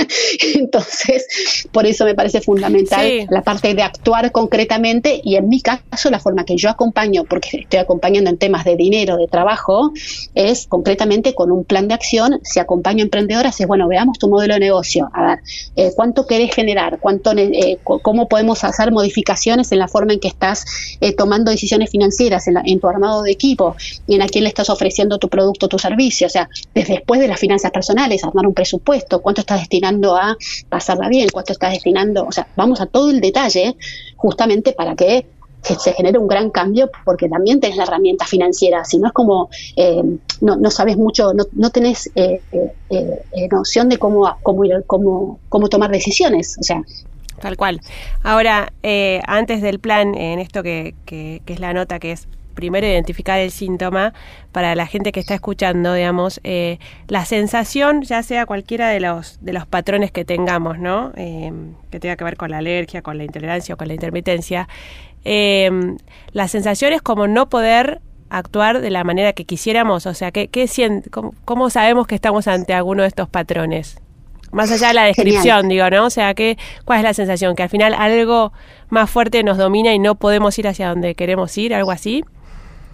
Entonces, 0.54 1.68
por 1.70 1.86
eso 1.86 2.04
me 2.04 2.14
parece 2.16 2.40
fundamental 2.40 3.28
la 3.30 3.42
parte 3.42 3.74
de 3.74 3.82
actuar 3.82 4.32
concretamente 4.32 5.20
y 5.22 5.36
en 5.36 5.48
mi 5.48 5.60
caso 5.60 6.10
la 6.10 6.18
forma 6.18 6.39
que 6.44 6.56
yo 6.56 6.70
acompaño, 6.70 7.24
porque 7.24 7.48
estoy 7.52 7.80
acompañando 7.80 8.30
en 8.30 8.38
temas 8.38 8.64
de 8.64 8.76
dinero, 8.76 9.16
de 9.16 9.26
trabajo, 9.26 9.92
es 10.34 10.66
concretamente 10.66 11.34
con 11.34 11.50
un 11.50 11.64
plan 11.64 11.88
de 11.88 11.94
acción. 11.94 12.40
Si 12.42 12.60
acompaño 12.60 13.02
a 13.02 13.04
emprendedoras, 13.04 13.60
es 13.60 13.66
bueno, 13.66 13.88
veamos 13.88 14.18
tu 14.18 14.28
modelo 14.28 14.54
de 14.54 14.60
negocio. 14.60 15.10
A 15.12 15.22
ver, 15.22 15.38
eh, 15.76 15.92
¿cuánto 15.94 16.26
querés 16.26 16.54
generar? 16.54 16.98
¿Cuánto, 17.00 17.32
eh, 17.36 17.78
¿Cómo 17.82 18.28
podemos 18.28 18.64
hacer 18.64 18.92
modificaciones 18.92 19.72
en 19.72 19.78
la 19.78 19.88
forma 19.88 20.12
en 20.12 20.20
que 20.20 20.28
estás 20.28 20.64
eh, 21.00 21.14
tomando 21.14 21.50
decisiones 21.50 21.90
financieras, 21.90 22.46
en, 22.46 22.56
en, 22.64 22.80
tu 22.80 22.88
armado 22.88 23.22
de 23.22 23.32
equipo 23.32 23.76
y 24.06 24.14
en 24.14 24.22
a 24.22 24.28
quién 24.28 24.44
le 24.44 24.48
estás 24.48 24.70
ofreciendo 24.70 25.18
tu 25.18 25.28
producto, 25.28 25.68
tu 25.68 25.78
servicio? 25.78 26.26
O 26.26 26.30
sea, 26.30 26.48
desde 26.74 27.00
después 27.00 27.20
de 27.20 27.28
las 27.28 27.40
finanzas 27.40 27.70
personales, 27.70 28.22
armar 28.24 28.46
un 28.46 28.54
presupuesto, 28.54 29.20
cuánto 29.20 29.40
estás 29.40 29.60
destinando 29.60 30.16
a 30.16 30.36
pasarla 30.68 31.08
bien, 31.08 31.28
cuánto 31.32 31.52
estás 31.52 31.72
destinando, 31.72 32.26
o 32.26 32.32
sea, 32.32 32.46
vamos 32.56 32.80
a 32.80 32.86
todo 32.86 33.10
el 33.10 33.20
detalle 33.20 33.76
justamente 34.16 34.72
para 34.72 34.94
que 34.94 35.26
se 35.62 35.92
genere 35.92 36.18
un 36.18 36.28
gran 36.28 36.50
cambio 36.50 36.90
porque 37.04 37.28
también 37.28 37.60
tenés 37.60 37.76
la 37.76 37.84
herramienta 37.84 38.24
financiera, 38.24 38.84
si 38.84 38.98
no 38.98 39.08
es 39.08 39.12
como 39.12 39.50
eh, 39.76 40.02
no, 40.40 40.56
no, 40.56 40.70
sabes 40.70 40.96
mucho, 40.96 41.32
no, 41.34 41.44
no 41.52 41.70
tenés 41.70 42.10
eh, 42.14 42.40
eh, 42.90 43.48
noción 43.50 43.88
de 43.88 43.98
cómo, 43.98 44.36
cómo, 44.42 44.62
cómo, 44.86 45.38
cómo 45.48 45.68
tomar 45.68 45.90
decisiones, 45.90 46.56
o 46.58 46.62
sea, 46.62 46.82
Tal 47.40 47.56
cual. 47.56 47.80
Ahora, 48.22 48.70
antes 49.26 49.62
del 49.62 49.78
plan, 49.78 50.14
en 50.14 50.40
esto 50.40 50.62
que, 50.62 50.94
que, 51.06 51.40
que, 51.46 51.54
es 51.54 51.60
la 51.60 51.72
nota 51.72 51.98
que 51.98 52.12
es 52.12 52.28
primero 52.54 52.86
identificar 52.86 53.38
el 53.40 53.50
síntoma 53.50 54.12
para 54.52 54.74
la 54.74 54.86
gente 54.86 55.12
que 55.12 55.20
está 55.20 55.34
escuchando, 55.34 55.94
digamos, 55.94 56.40
eh, 56.44 56.78
la 57.08 57.24
sensación, 57.24 58.02
ya 58.02 58.22
sea 58.22 58.46
cualquiera 58.46 58.88
de 58.88 59.00
los, 59.00 59.38
de 59.40 59.52
los 59.52 59.66
patrones 59.66 60.12
que 60.12 60.24
tengamos, 60.24 60.78
¿no? 60.78 61.12
Eh, 61.16 61.52
que 61.90 62.00
tenga 62.00 62.16
que 62.16 62.24
ver 62.24 62.36
con 62.36 62.50
la 62.50 62.58
alergia, 62.58 63.02
con 63.02 63.18
la 63.18 63.24
intolerancia 63.24 63.74
o 63.74 63.78
con 63.78 63.88
la 63.88 63.94
intermitencia, 63.94 64.68
eh, 65.24 65.70
la 66.32 66.48
sensación 66.48 66.92
es 66.92 67.02
como 67.02 67.26
no 67.26 67.48
poder 67.48 68.00
actuar 68.30 68.80
de 68.80 68.90
la 68.90 69.04
manera 69.04 69.32
que 69.32 69.44
quisiéramos, 69.44 70.06
o 70.06 70.14
sea, 70.14 70.30
¿qué, 70.30 70.48
qué 70.48 70.68
cómo, 71.10 71.34
cómo 71.44 71.68
sabemos 71.68 72.06
que 72.06 72.14
estamos 72.14 72.46
ante 72.48 72.72
alguno 72.72 73.02
de 73.02 73.08
estos 73.08 73.28
patrones? 73.28 74.00
Más 74.52 74.70
allá 74.72 74.88
de 74.88 74.94
la 74.94 75.04
descripción, 75.04 75.68
digo, 75.68 75.88
¿no? 75.90 76.06
O 76.06 76.10
sea, 76.10 76.34
¿qué, 76.34 76.58
¿cuál 76.84 76.98
es 76.98 77.04
la 77.04 77.14
sensación? 77.14 77.54
Que 77.54 77.62
al 77.62 77.68
final 77.68 77.94
algo 77.94 78.52
más 78.88 79.08
fuerte 79.08 79.44
nos 79.44 79.58
domina 79.58 79.94
y 79.94 79.98
no 80.00 80.16
podemos 80.16 80.58
ir 80.58 80.66
hacia 80.66 80.88
donde 80.88 81.14
queremos 81.14 81.56
ir, 81.56 81.72
algo 81.72 81.92
así. 81.92 82.24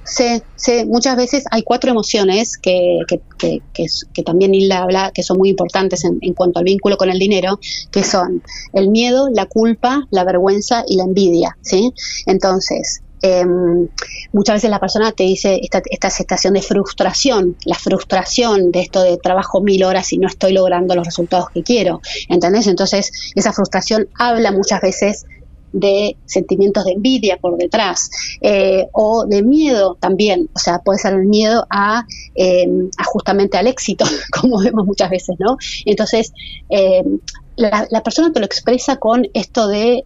Sí, 0.06 0.42
sí, 0.54 0.84
muchas 0.86 1.16
veces 1.16 1.44
hay 1.50 1.62
cuatro 1.62 1.90
emociones 1.90 2.56
que, 2.58 3.00
que, 3.08 3.20
que, 3.38 3.60
que, 3.72 4.22
también 4.22 4.54
Hilda 4.54 4.82
habla, 4.82 5.10
que 5.12 5.22
son 5.22 5.38
muy 5.38 5.50
importantes 5.50 6.04
en, 6.04 6.18
en, 6.20 6.32
cuanto 6.32 6.60
al 6.60 6.64
vínculo 6.64 6.96
con 6.96 7.10
el 7.10 7.18
dinero, 7.18 7.58
que 7.90 8.04
son 8.04 8.42
el 8.72 8.88
miedo, 8.88 9.28
la 9.32 9.46
culpa, 9.46 10.06
la 10.10 10.24
vergüenza 10.24 10.84
y 10.86 10.96
la 10.96 11.04
envidia, 11.04 11.56
¿sí? 11.60 11.92
Entonces, 12.26 13.02
Em, 13.22 13.88
muchas 14.32 14.56
veces 14.56 14.70
la 14.70 14.78
persona 14.78 15.10
te 15.10 15.24
dice 15.24 15.58
esta, 15.62 15.82
esta 15.90 16.10
sensación 16.10 16.52
de 16.54 16.62
frustración, 16.62 17.56
la 17.64 17.74
frustración 17.74 18.70
de 18.72 18.80
esto 18.80 19.02
de 19.02 19.16
trabajo 19.16 19.62
mil 19.62 19.82
horas 19.84 20.12
y 20.12 20.18
no 20.18 20.28
estoy 20.28 20.52
logrando 20.52 20.94
los 20.94 21.06
resultados 21.06 21.48
que 21.50 21.62
quiero, 21.62 22.02
¿entendés? 22.28 22.66
Entonces 22.66 23.32
esa 23.34 23.52
frustración 23.52 24.08
habla 24.18 24.52
muchas 24.52 24.82
veces 24.82 25.24
de 25.72 26.16
sentimientos 26.24 26.84
de 26.84 26.92
envidia 26.92 27.36
por 27.36 27.56
detrás 27.56 28.10
eh, 28.40 28.86
o 28.92 29.26
de 29.26 29.42
miedo 29.42 29.96
también, 30.00 30.48
o 30.54 30.58
sea, 30.58 30.78
puede 30.78 30.98
ser 30.98 31.14
el 31.14 31.26
miedo 31.26 31.66
a, 31.70 32.06
em, 32.34 32.90
justamente 33.04 33.56
al 33.56 33.66
éxito, 33.66 34.04
como 34.40 34.58
vemos 34.58 34.86
muchas 34.86 35.10
veces, 35.10 35.36
¿no? 35.38 35.56
Entonces, 35.84 36.32
em, 36.68 37.18
la, 37.56 37.86
la, 37.90 38.02
persona 38.02 38.32
te 38.32 38.40
lo 38.40 38.46
expresa 38.46 38.96
con 38.96 39.26
esto 39.32 39.66
de 39.68 40.04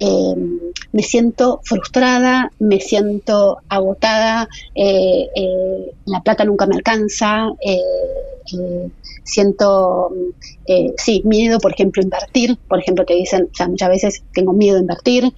eh, 0.00 0.18
eh, 0.18 0.34
me 0.92 1.02
siento 1.02 1.60
frustrada, 1.64 2.50
me 2.58 2.80
siento 2.80 3.58
agotada, 3.68 4.48
eh, 4.74 5.28
eh, 5.34 5.92
la 6.06 6.20
plata 6.20 6.44
nunca 6.44 6.66
me 6.66 6.76
alcanza, 6.76 7.48
siento, 9.22 10.10
sí, 10.96 11.22
miedo, 11.24 11.58
por 11.58 11.72
ejemplo, 11.72 12.02
invertir, 12.02 12.56
por 12.66 12.78
ejemplo, 12.80 13.04
te 13.04 13.14
dicen, 13.14 13.48
o 13.52 13.54
sea, 13.54 13.68
muchas 13.68 13.88
veces 13.90 14.22
tengo 14.32 14.54
miedo 14.54 14.78
a 14.78 14.80
invertir, 14.80 15.32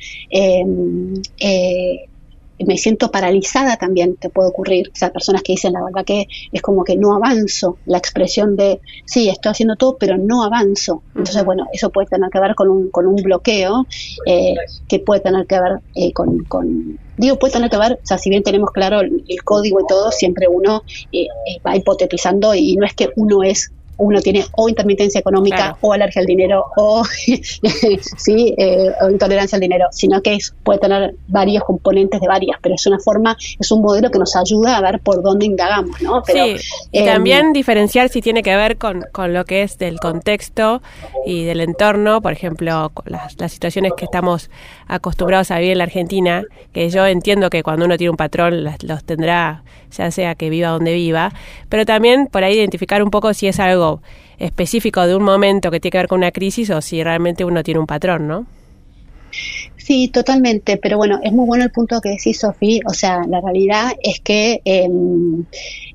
me 2.66 2.76
siento 2.76 3.10
paralizada 3.10 3.76
también, 3.76 4.16
te 4.16 4.30
puede 4.30 4.48
ocurrir. 4.48 4.90
O 4.92 4.96
sea, 4.96 5.10
personas 5.10 5.42
que 5.42 5.52
dicen 5.52 5.72
la 5.72 5.84
verdad 5.84 6.04
que 6.04 6.26
es 6.52 6.62
como 6.62 6.84
que 6.84 6.96
no 6.96 7.14
avanzo, 7.14 7.78
la 7.86 7.98
expresión 7.98 8.56
de, 8.56 8.80
sí, 9.04 9.28
estoy 9.28 9.50
haciendo 9.50 9.76
todo, 9.76 9.96
pero 9.98 10.18
no 10.18 10.42
avanzo. 10.42 11.02
Entonces, 11.14 11.44
bueno, 11.44 11.66
eso 11.72 11.90
puede 11.90 12.08
tener 12.08 12.30
que 12.30 12.40
ver 12.40 12.54
con 12.54 12.68
un, 12.68 12.90
con 12.90 13.06
un 13.06 13.16
bloqueo 13.16 13.86
eh, 14.26 14.54
que 14.88 14.98
puede 15.00 15.20
tener 15.20 15.46
que 15.46 15.60
ver 15.60 15.80
eh, 15.94 16.12
con, 16.12 16.44
con, 16.44 16.98
digo, 17.16 17.38
puede 17.38 17.52
tener 17.52 17.70
que 17.70 17.78
ver, 17.78 17.92
o 18.02 18.06
sea, 18.06 18.18
si 18.18 18.30
bien 18.30 18.42
tenemos 18.42 18.70
claro 18.70 19.00
el, 19.00 19.22
código 19.44 19.80
y 19.80 19.86
todo, 19.86 20.10
siempre 20.10 20.46
uno 20.48 20.82
eh, 21.12 21.26
va 21.66 21.76
hipotetizando 21.76 22.54
y 22.54 22.76
no 22.76 22.86
es 22.86 22.94
que 22.94 23.10
uno 23.16 23.42
es 23.42 23.72
uno 24.00 24.20
tiene 24.20 24.44
o 24.56 24.68
intermitencia 24.68 25.18
económica 25.18 25.76
o 25.80 25.92
alergia 25.92 26.20
al 26.20 26.26
dinero 26.26 26.64
o, 26.76 27.04
sí, 28.16 28.54
eh, 28.56 28.90
o 29.02 29.10
intolerancia 29.10 29.56
al 29.56 29.60
dinero, 29.60 29.86
sino 29.92 30.22
que 30.22 30.38
puede 30.64 30.78
tener 30.78 31.14
varios 31.28 31.64
componentes 31.64 32.20
de 32.20 32.26
varias, 32.26 32.58
pero 32.62 32.74
es 32.74 32.86
una 32.86 32.98
forma, 32.98 33.36
es 33.58 33.70
un 33.70 33.82
modelo 33.82 34.10
que 34.10 34.18
nos 34.18 34.34
ayuda 34.36 34.76
a 34.76 34.80
ver 34.80 35.00
por 35.00 35.22
dónde 35.22 35.46
indagamos, 35.46 36.00
¿no? 36.00 36.22
sí, 36.24 36.56
y 36.90 36.98
em, 36.98 37.06
también 37.06 37.52
diferenciar 37.52 38.08
si 38.08 38.22
tiene 38.22 38.42
que 38.42 38.56
ver 38.56 38.78
con, 38.78 39.04
con, 39.12 39.34
lo 39.34 39.44
que 39.44 39.62
es 39.62 39.78
del 39.78 40.00
contexto 40.00 40.80
y 41.26 41.44
del 41.44 41.60
entorno, 41.60 42.22
por 42.22 42.32
ejemplo, 42.32 42.90
las, 43.04 43.38
las 43.38 43.52
situaciones 43.52 43.92
que 43.96 44.06
estamos 44.06 44.50
acostumbrados 44.86 45.50
a 45.50 45.58
vivir 45.58 45.72
en 45.72 45.78
la 45.78 45.84
Argentina, 45.84 46.42
que 46.72 46.88
yo 46.88 47.06
entiendo 47.06 47.50
que 47.50 47.62
cuando 47.62 47.84
uno 47.84 47.98
tiene 47.98 48.10
un 48.10 48.16
patrón 48.16 48.64
los 48.64 49.04
tendrá, 49.04 49.62
ya 49.90 50.10
sea 50.10 50.34
que 50.34 50.50
viva 50.50 50.68
donde 50.68 50.94
viva, 50.94 51.32
pero 51.68 51.84
también 51.84 52.26
por 52.26 52.44
ahí 52.44 52.54
identificar 52.54 53.02
un 53.02 53.10
poco 53.10 53.34
si 53.34 53.46
es 53.46 53.60
algo 53.60 54.02
específico 54.38 55.06
de 55.06 55.14
un 55.14 55.22
momento 55.22 55.70
que 55.70 55.80
tiene 55.80 55.92
que 55.92 55.98
ver 55.98 56.08
con 56.08 56.18
una 56.18 56.30
crisis 56.30 56.70
o 56.70 56.80
si 56.80 57.02
realmente 57.02 57.44
uno 57.44 57.62
tiene 57.62 57.80
un 57.80 57.86
patrón, 57.86 58.26
¿no? 58.26 58.46
Sí, 59.76 60.08
totalmente, 60.08 60.76
pero 60.76 60.98
bueno, 60.98 61.18
es 61.22 61.32
muy 61.32 61.46
bueno 61.46 61.64
el 61.64 61.72
punto 61.72 62.00
que 62.00 62.10
decís, 62.10 62.38
Sofía, 62.38 62.80
o 62.86 62.94
sea, 62.94 63.22
la 63.26 63.40
realidad 63.40 63.92
es 64.02 64.20
que 64.20 64.60
em, 64.64 65.44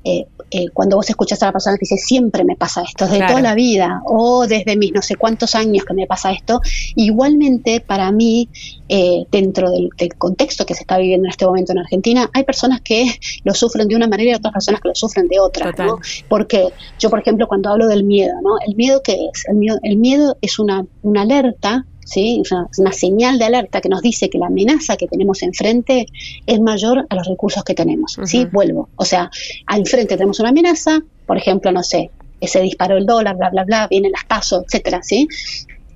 eh, 0.04 0.26
eh, 0.50 0.68
cuando 0.72 0.96
vos 0.96 1.08
escuchas 1.08 1.42
a 1.42 1.46
la 1.46 1.52
persona 1.52 1.76
que 1.76 1.86
dice, 1.88 1.96
siempre 1.96 2.44
me 2.44 2.56
pasa 2.56 2.82
esto, 2.82 3.06
desde 3.06 3.26
toda 3.26 3.40
la 3.40 3.54
vida, 3.54 4.02
o 4.04 4.46
desde 4.46 4.76
mis 4.76 4.92
no 4.92 5.02
sé 5.02 5.16
cuántos 5.16 5.54
años 5.54 5.84
que 5.84 5.94
me 5.94 6.06
pasa 6.06 6.30
esto, 6.30 6.60
igualmente 6.94 7.80
para 7.80 8.12
mí, 8.12 8.48
eh, 8.88 9.24
dentro 9.32 9.70
del, 9.70 9.88
contexto 10.18 10.66
que 10.66 10.74
se 10.74 10.82
está 10.82 10.98
viviendo 10.98 11.26
en 11.26 11.30
este 11.30 11.46
momento 11.46 11.72
en 11.72 11.78
Argentina, 11.78 12.30
hay 12.32 12.44
personas 12.44 12.80
que 12.80 13.06
lo 13.44 13.54
sufren 13.54 13.88
de 13.88 13.96
una 13.96 14.08
manera 14.08 14.32
y 14.32 14.34
otras 14.34 14.52
personas 14.52 14.80
que 14.80 14.88
lo 14.88 14.94
sufren 14.94 15.26
de 15.28 15.40
otra, 15.40 15.72
¿no? 15.78 15.98
Porque 16.28 16.68
yo, 16.98 17.10
por 17.10 17.20
ejemplo, 17.20 17.48
cuando 17.48 17.70
hablo 17.70 17.88
del 17.88 18.04
miedo, 18.04 18.34
¿no? 18.42 18.58
¿El 18.66 18.76
miedo 18.76 19.02
qué 19.02 19.14
es? 19.32 19.44
El 19.48 19.56
miedo, 19.56 19.78
el 19.82 19.96
miedo 19.96 20.36
es 20.42 20.58
una, 20.58 20.86
una 21.02 21.22
alerta 21.22 21.86
¿sí? 22.06 22.42
Una, 22.50 22.68
una, 22.78 22.92
señal 22.92 23.38
de 23.38 23.44
alerta 23.44 23.80
que 23.80 23.88
nos 23.88 24.00
dice 24.00 24.30
que 24.30 24.38
la 24.38 24.46
amenaza 24.46 24.96
que 24.96 25.06
tenemos 25.06 25.42
enfrente 25.42 26.06
es 26.46 26.60
mayor 26.60 27.06
a 27.08 27.14
los 27.14 27.26
recursos 27.26 27.62
que 27.64 27.74
tenemos. 27.74 28.16
¿sí? 28.24 28.46
Vuelvo. 28.46 28.88
O 28.96 29.04
sea, 29.04 29.30
al 29.66 29.86
frente 29.86 30.16
tenemos 30.16 30.40
una 30.40 30.50
amenaza, 30.50 31.00
por 31.26 31.36
ejemplo, 31.36 31.72
no 31.72 31.82
sé, 31.82 32.10
se 32.40 32.60
disparó 32.60 32.96
el 32.96 33.06
dólar, 33.06 33.36
bla, 33.36 33.50
bla, 33.50 33.64
bla, 33.64 33.88
vienen 33.88 34.12
las 34.12 34.24
pasos, 34.24 34.64
etcétera, 34.64 35.02
¿sí? 35.02 35.28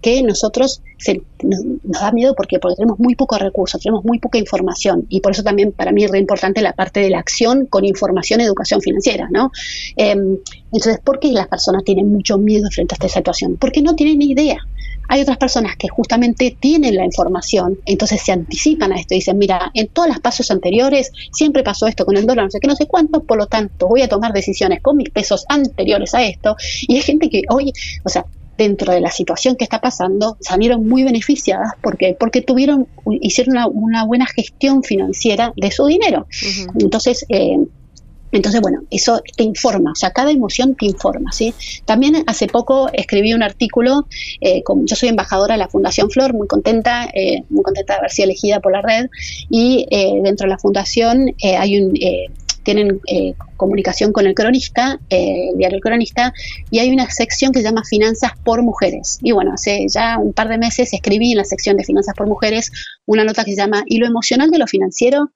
que 0.03 0.23
nosotros 0.23 0.83
nos, 1.43 2.01
da 2.01 2.13
miedo 2.13 2.35
porque, 2.35 2.59
porque 2.59 2.77
tenemos 2.77 2.99
muy 2.99 3.15
pocos 3.15 3.39
recursos, 3.39 3.81
tenemos 3.81 4.05
muy 4.05 4.19
poca 4.19 4.39
información 4.39 5.07
y 5.09 5.21
por 5.21 5.33
eso 5.33 5.43
también 5.43 5.73
para 5.73 5.93
mí 5.93 6.05
es 6.05 6.11
re 6.11 6.19
importante 6.19 6.63
la 6.63 6.73
parte 6.73 7.01
de 7.01 7.11
la 7.11 7.19
acción 7.19 7.67
con 7.67 7.85
información 7.85 8.41
y 8.41 8.45
educación 8.45 8.81
financiera, 8.81 9.29
¿no? 9.31 9.51
Em, 9.97 10.39
entonces, 10.73 11.01
¿por 11.05 11.21
qué 11.21 11.33
las 11.33 11.49
personas 11.49 11.85
tienen 11.85 12.11
mucho 12.11 12.39
miedo 12.39 12.69
frente 12.71 12.95
a 12.95 12.97
esta 12.97 13.09
situación? 13.09 13.57
Porque 13.59 13.83
no 13.83 13.95
tienen 13.95 14.19
ni 14.19 14.31
idea. 14.31 14.59
Hay 15.09 15.23
otras 15.23 15.39
personas 15.39 15.77
que 15.77 15.89
justamente 15.89 16.57
tienen 16.59 16.97
la 16.97 17.05
información, 17.05 17.79
entonces 17.85 18.23
se 18.23 18.33
anticipan 18.33 18.93
a 18.93 18.97
esto 18.97 19.15
y 19.15 19.19
dicen, 19.19 19.39
mira, 19.39 19.71
en 19.75 19.89
todas 19.89 20.09
las 20.09 20.21
pasos 20.21 20.51
anteriores 20.51 21.11
siempre 21.33 21.63
pasó 21.63 21.87
esto 21.87 22.05
con 22.05 22.17
el 22.17 22.27
dólar, 22.27 22.45
no 22.45 22.51
sé 22.51 22.61
qué, 22.61 22.69
no 22.69 22.77
sé 22.77 22.87
cuánto, 22.87 23.25
por 23.25 23.39
lo 23.39 23.47
tanto 23.47 23.89
voy 23.89 24.03
a 24.03 24.09
tomar 24.09 24.33
decisiones 24.33 24.81
con 24.83 24.97
mis 24.97 25.11
pesos 25.11 25.45
anteriores 25.49 26.15
a 26.15 26.23
esto. 26.23 26.57
Y 26.83 26.97
hay 26.97 27.03
gente 27.03 27.29
que 27.29 27.43
hoy, 27.49 27.73
o 28.05 28.09
sea, 28.09 28.25
dentro 28.57 28.93
de 28.93 29.01
la 29.01 29.11
situación 29.11 29.57
que 29.57 29.65
está 29.65 29.81
pasando, 29.81 30.37
salieron 30.41 30.87
muy 30.87 31.03
beneficiadas 31.03 31.73
porque 31.83 32.15
porque 32.21 32.43
tuvieron 32.43 32.89
hicieron 33.07 33.57
una, 33.73 34.05
buena 34.05 34.27
gestión 34.27 34.83
financiera 34.83 35.53
de 35.57 35.71
su 35.71 35.87
dinero. 35.87 36.27
Entonces, 36.79 37.25
eh, 37.31 37.57
entonces, 38.33 38.61
bueno, 38.61 38.83
eso 38.91 39.21
te 39.37 39.43
informa, 39.43 39.93
o 39.93 39.95
sea, 39.95 40.11
cada 40.13 40.31
emoción 40.31 40.75
te 40.75 40.87
informa, 40.87 41.33
¿sí? 41.33 41.55
También 41.85 42.23
hace 42.27 42.47
poco 42.47 42.89
escribí 42.93 43.35
un 43.35 43.43
artículo, 43.43 44.07
eh, 44.41 44.63
yo 44.85 44.97
soy 44.97 45.09
embajadora 45.09 45.55
de 45.55 45.59
la 45.59 45.69
Fundación 45.69 46.11
Flor, 46.11 46.35
muy 46.35 46.47
contenta, 46.47 47.09
eh, 47.15 47.43
muy 47.51 47.63
contenta 47.63 47.95
de 47.95 47.99
haber 47.99 48.11
sido 48.11 48.27
elegida 48.27 48.61
por 48.61 48.73
la 48.73 48.83
red, 48.83 49.07
y 49.49 49.87
eh, 49.91 50.21
dentro 50.23 50.47
de 50.47 50.51
la 50.51 50.59
fundación 50.59 51.35
hay 51.43 51.81
un, 51.81 51.95
tienen 52.63 53.01
comunicación 53.57 54.13
con 54.13 54.27
el 54.27 54.35
cronista, 54.35 54.99
el 55.09 55.57
diario 55.57 55.77
El 55.77 55.83
Cronista, 55.83 56.33
y 56.71 56.79
hay 56.79 56.91
una 56.91 57.11
sección 57.11 57.53
que 57.53 57.61
se 57.61 57.65
llama 57.65 57.83
Finanzas 57.85 58.33
por 58.45 58.63
Mujeres. 58.63 59.19
Y 59.23 59.33
bueno, 59.33 59.53
hace 59.55 59.87
ya 59.93 60.19
un 60.19 60.33
par 60.33 60.49
de 60.49 60.59
meses 60.59 60.93
escribí 60.93 61.33
en 61.33 61.39
la 61.39 61.45
sección 61.45 61.77
de 61.77 61.85
Finanzas 61.85 62.15
por 62.17 62.27
Mujeres 62.27 62.71
una 63.07 63.25
nota 63.25 63.45
que 63.45 63.53
se 63.53 63.57
llama 63.57 63.83
¿Y 63.87 63.99
lo 63.99 64.07
emocional 64.07 64.51
de 64.51 64.59
lo 64.59 64.67
financiero? 64.67 65.31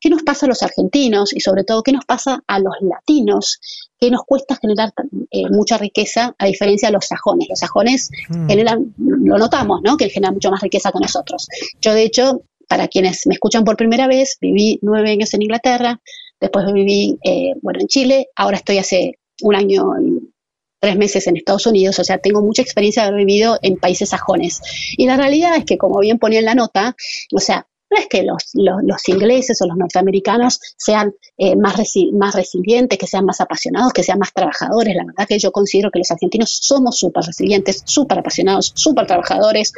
¿Qué 0.00 0.10
nos 0.10 0.22
pasa 0.22 0.46
a 0.46 0.48
los 0.48 0.62
argentinos 0.62 1.34
y 1.34 1.40
sobre 1.40 1.64
todo 1.64 1.82
qué 1.82 1.92
nos 1.92 2.04
pasa 2.04 2.42
a 2.46 2.58
los 2.58 2.74
latinos? 2.80 3.60
¿Qué 3.98 4.10
nos 4.10 4.22
cuesta 4.24 4.56
generar 4.56 4.92
eh, 5.30 5.48
mucha 5.50 5.78
riqueza 5.78 6.34
a 6.38 6.46
diferencia 6.46 6.88
de 6.88 6.92
los 6.92 7.06
sajones? 7.06 7.48
Los 7.48 7.58
sajones 7.58 8.10
mm. 8.28 8.48
generan, 8.48 8.94
lo 8.98 9.38
notamos, 9.38 9.80
¿no? 9.82 9.96
Que 9.96 10.10
generan 10.10 10.34
mucho 10.34 10.50
más 10.50 10.60
riqueza 10.60 10.92
que 10.92 11.00
nosotros. 11.00 11.48
Yo, 11.80 11.94
de 11.94 12.02
hecho, 12.02 12.42
para 12.68 12.88
quienes 12.88 13.26
me 13.26 13.34
escuchan 13.34 13.64
por 13.64 13.76
primera 13.76 14.06
vez, 14.06 14.36
viví 14.40 14.78
nueve 14.82 15.10
años 15.10 15.32
en 15.34 15.42
Inglaterra, 15.42 16.00
después 16.40 16.70
viví, 16.72 17.18
eh, 17.24 17.54
bueno, 17.62 17.80
en 17.80 17.86
Chile, 17.86 18.28
ahora 18.36 18.58
estoy 18.58 18.78
hace 18.78 19.18
un 19.42 19.54
año 19.54 19.84
y 20.00 20.30
tres 20.78 20.96
meses 20.96 21.26
en 21.26 21.36
Estados 21.36 21.66
Unidos, 21.66 21.98
o 21.98 22.04
sea, 22.04 22.18
tengo 22.18 22.42
mucha 22.42 22.62
experiencia 22.62 23.02
de 23.02 23.08
haber 23.08 23.24
vivido 23.24 23.58
en 23.62 23.76
países 23.76 24.10
sajones. 24.10 24.60
Y 24.96 25.06
la 25.06 25.16
realidad 25.16 25.56
es 25.56 25.64
que, 25.64 25.78
como 25.78 26.00
bien 26.00 26.18
ponía 26.18 26.40
en 26.40 26.44
la 26.44 26.54
nota, 26.54 26.94
o 27.34 27.40
sea, 27.40 27.66
no 27.90 27.98
es 27.98 28.06
que 28.08 28.22
los, 28.22 28.50
los, 28.54 29.08
ingleses 29.08 29.60
o 29.62 29.66
los 29.66 29.76
norteamericanos 29.76 30.60
sean 30.76 31.14
eh, 31.38 31.54
más, 31.56 31.76
más 32.12 32.34
resilientes, 32.34 32.98
que 32.98 33.06
sean 33.06 33.24
más 33.24 33.40
apasionados, 33.40 33.92
que 33.92 34.02
sean 34.02 34.18
más 34.18 34.32
trabajadores. 34.32 34.94
La 34.96 35.04
verdad 35.04 35.26
que 35.28 35.38
yo 35.38 35.52
considero 35.52 35.90
que 35.90 36.00
los 36.00 36.10
argentinos 36.10 36.58
somos 36.62 36.98
súper 36.98 37.24
resilientes, 37.24 37.82
súper 37.84 38.18
apasionados, 38.18 38.72
súper 38.74 39.06
trabajadores. 39.06 39.72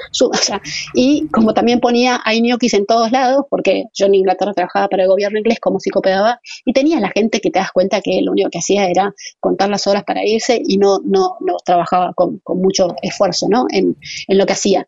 y 0.94 1.28
como 1.28 1.52
también 1.54 1.80
ponía, 1.80 2.20
hay 2.24 2.40
ñoquis 2.40 2.74
en 2.74 2.86
todos 2.86 3.12
lados, 3.12 3.44
porque 3.50 3.84
yo 3.92 4.06
en 4.06 4.14
Inglaterra 4.14 4.54
trabajaba 4.54 4.88
para 4.88 5.02
el 5.02 5.08
gobierno 5.08 5.38
inglés 5.38 5.58
como 5.60 5.80
psicopedagoga 5.80 6.40
y 6.64 6.72
tenía 6.72 7.00
la 7.00 7.10
gente 7.10 7.40
que 7.40 7.50
te 7.50 7.58
das 7.58 7.72
cuenta 7.72 8.00
que 8.00 8.22
lo 8.22 8.32
único 8.32 8.50
que 8.50 8.58
hacía 8.58 8.88
era 8.88 9.14
contar 9.40 9.68
las 9.68 9.86
horas 9.86 10.04
para 10.04 10.24
irse 10.24 10.60
y 10.64 10.78
no, 10.78 10.98
no, 11.04 11.36
no 11.40 11.56
trabajaba 11.64 12.12
con, 12.14 12.38
con 12.38 12.60
mucho 12.60 12.94
esfuerzo 13.02 13.48
¿no? 13.48 13.66
en, 13.70 13.96
en 14.26 14.38
lo 14.38 14.46
que 14.46 14.52
hacía. 14.52 14.86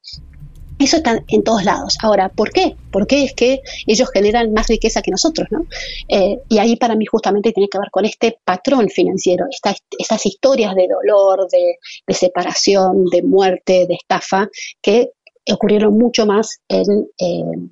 Eso 0.80 0.96
está 0.96 1.22
en 1.28 1.44
todos 1.44 1.62
lados. 1.64 1.98
Ahora, 2.02 2.30
¿por 2.30 2.50
qué? 2.50 2.74
Porque 2.90 3.22
es 3.22 3.34
que 3.34 3.60
ellos 3.86 4.08
generan 4.12 4.54
más 4.54 4.66
riqueza 4.66 5.02
que 5.02 5.10
nosotros, 5.10 5.46
¿no? 5.50 5.66
Eh, 6.08 6.38
y 6.48 6.58
ahí 6.58 6.76
para 6.76 6.96
mí 6.96 7.04
justamente 7.04 7.52
tiene 7.52 7.68
que 7.68 7.78
ver 7.78 7.90
con 7.90 8.06
este 8.06 8.38
patrón 8.44 8.88
financiero, 8.88 9.44
estas 9.50 10.26
historias 10.26 10.74
de 10.74 10.88
dolor, 10.88 11.46
de, 11.50 12.14
separación, 12.14 13.04
de 13.04 13.22
muerte, 13.22 13.86
de 13.86 13.94
estafa, 13.94 14.48
que 14.80 15.10
ocurrieron 15.52 15.98
mucho 15.98 16.24
más 16.24 16.60
en, 16.68 17.06
eh, 17.18 17.68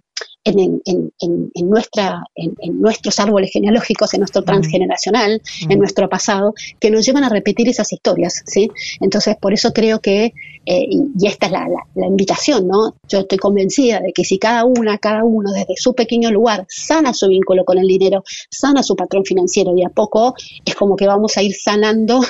en, 0.57 1.69
nuestra, 1.69 2.23
en, 2.35 2.81
nuestros 2.81 3.19
árboles 3.19 3.51
genealógicos, 3.53 4.15
en 4.15 4.21
nuestro 4.21 4.43
transgeneracional, 4.43 5.41
en 5.69 5.79
nuestro 5.79 6.09
pasado, 6.09 6.55
que 6.81 6.91
nos 6.91 7.05
llevan 7.05 7.25
a 7.25 7.29
repetir 7.29 7.69
esas 7.69 7.93
historias, 7.93 8.43
¿sí? 8.47 8.71
Entonces, 9.01 9.37
por 9.37 9.53
eso 9.53 9.73
creo 9.73 10.01
que, 10.01 10.33
eh, 10.67 10.87
y, 10.89 11.27
esta 11.27 11.47
es 11.47 11.53
la, 11.53 11.67
invitación, 12.07 12.67
¿no? 12.67 12.95
Yo 13.09 13.21
estoy 13.21 13.39
convencida 13.39 14.01
de 14.01 14.13
que 14.13 14.25
si 14.25 14.39
cada 14.39 14.65
una, 14.65 14.99
cada 14.99 15.25
uno, 15.25 15.53
desde 15.53 15.77
su 15.77 15.95
pequeño 15.95 16.31
lugar, 16.31 16.67
sana 16.69 17.13
su 17.13 17.29
vínculo 17.29 17.65
con 17.65 17.79
el 17.79 17.87
dinero, 17.87 18.25
sana 18.51 18.83
su 18.83 18.97
patrón 18.97 19.25
financiero, 19.25 19.77
y 19.77 19.85
a 19.85 19.89
poco 19.89 20.35
es 20.65 20.75
como 20.75 20.97
que 20.97 21.07
vamos 21.07 21.37
a 21.37 21.43
ir 21.43 21.55
sanando 21.55 22.21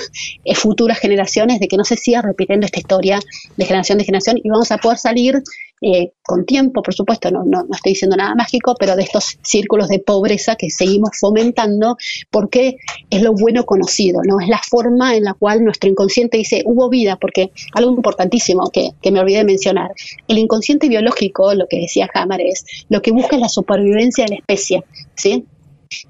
eh, 0.43 0.55
futuras 0.55 0.99
generaciones 0.99 1.59
de 1.59 1.67
que 1.67 1.77
no 1.77 1.83
se 1.83 1.95
siga 1.95 2.21
repitiendo 2.21 2.65
esta 2.65 2.79
historia 2.79 3.19
de 3.57 3.65
generación 3.65 3.97
de 3.97 4.03
generación 4.03 4.39
y 4.43 4.49
vamos 4.49 4.71
a 4.71 4.77
poder 4.77 4.97
salir 4.97 5.41
eh, 5.81 6.11
con 6.21 6.45
tiempo, 6.45 6.83
por 6.83 6.93
supuesto, 6.93 7.31
no, 7.31 7.43
no, 7.45 7.65
estoy 7.73 7.93
diciendo 7.93 8.17
nada 8.17 8.35
mágico, 8.35 8.75
pero 8.77 8.95
de 8.95 9.03
estos 9.03 9.37
círculos 9.41 9.87
de 9.87 9.99
pobreza 9.99 10.55
que 10.55 10.69
seguimos 10.69 11.11
fomentando 11.19 11.97
porque 12.29 12.77
es 13.09 13.21
lo 13.21 13.33
bueno 13.33 13.65
conocido, 13.65 14.21
¿no? 14.23 14.39
Es 14.41 14.49
la 14.49 14.59
forma 14.59 15.15
en 15.15 15.23
la 15.23 15.33
cual 15.33 15.63
nuestro 15.63 15.89
inconsciente 15.89 16.37
dice, 16.37 16.63
hubo 16.65 16.89
vida, 16.89 17.15
porque 17.15 17.51
algo 17.73 17.91
importantísimo 17.91 18.69
que, 18.71 18.91
que 19.01 19.11
me 19.11 19.21
olvidé 19.21 19.39
de 19.39 19.45
mencionar, 19.45 19.91
el 20.27 20.37
inconsciente 20.37 20.89
biológico, 20.89 21.53
lo 21.53 21.67
que 21.67 21.79
decía 21.79 22.09
Hammer, 22.13 22.41
es 22.41 22.65
lo 22.89 23.01
que 23.01 23.11
busca 23.11 23.37
es 23.37 23.41
la 23.41 23.49
supervivencia 23.49 24.25
de 24.25 24.31
la 24.31 24.37
especie, 24.37 24.83
¿sí? 25.15 25.45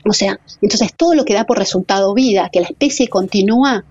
O 0.06 0.14
sea, 0.14 0.40
entonces 0.62 0.94
todo 0.96 1.14
lo 1.14 1.26
que 1.26 1.34
da 1.34 1.46
por 1.46 1.58
resultado 1.58 2.14
vida, 2.14 2.50
que 2.52 2.62
la 2.62 2.68
especie 2.68 3.08
continúa, 3.08 3.86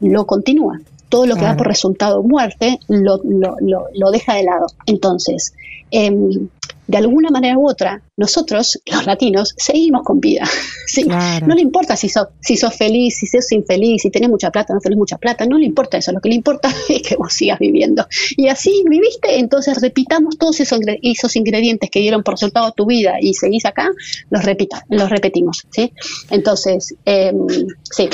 lo 0.00 0.26
continúa 0.26 0.80
todo 1.12 1.26
lo 1.26 1.36
que 1.36 1.42
da 1.42 1.58
por 1.58 1.68
resultado 1.68 2.22
muerte 2.22 2.80
lo, 2.88 3.20
lo, 3.22 3.56
lo, 3.92 4.10
deja 4.10 4.34
de 4.34 4.44
lado. 4.44 4.64
Entonces, 4.86 5.52
em, 5.90 6.48
de 6.86 6.96
alguna 6.96 7.28
manera 7.28 7.58
u 7.58 7.68
otra, 7.68 8.02
nosotros, 8.16 8.80
los 8.86 9.04
latinos, 9.04 9.54
seguimos 9.58 10.04
con 10.04 10.20
vida. 10.20 10.48
¿sí? 10.86 11.04
No 11.46 11.54
le 11.54 11.60
importa 11.60 11.96
si 11.96 12.08
sos, 12.08 12.28
si 12.40 12.56
sos 12.56 12.74
feliz, 12.74 13.18
si 13.18 13.26
sos 13.26 13.52
infeliz, 13.52 14.00
si 14.00 14.10
tenés 14.10 14.30
mucha 14.30 14.50
plata, 14.50 14.72
no 14.72 14.80
tenés 14.80 14.96
mucha 14.96 15.18
plata, 15.18 15.44
no 15.44 15.58
le 15.58 15.66
importa 15.66 15.98
eso, 15.98 16.12
lo 16.12 16.20
que 16.22 16.30
le 16.30 16.34
importa 16.36 16.72
es 16.88 17.02
que 17.02 17.16
vos 17.16 17.30
sigas 17.30 17.58
viviendo. 17.58 18.06
Y 18.38 18.48
así 18.48 18.82
viviste, 18.88 19.38
entonces 19.38 19.82
repitamos 19.82 20.38
todos 20.38 20.60
esos, 20.60 20.80
esos 21.02 21.36
ingredientes 21.36 21.90
que 21.90 22.00
dieron 22.00 22.22
por 22.22 22.34
resultado 22.34 22.72
tu 22.72 22.86
vida 22.86 23.16
y 23.20 23.34
seguís 23.34 23.66
acá, 23.66 23.90
los, 24.30 24.42
repita, 24.42 24.86
los 24.88 25.10
repetimos. 25.10 25.66
¿sí? 25.70 25.92
Entonces, 26.30 26.94
eh, 27.04 27.34
sí, 27.82 28.08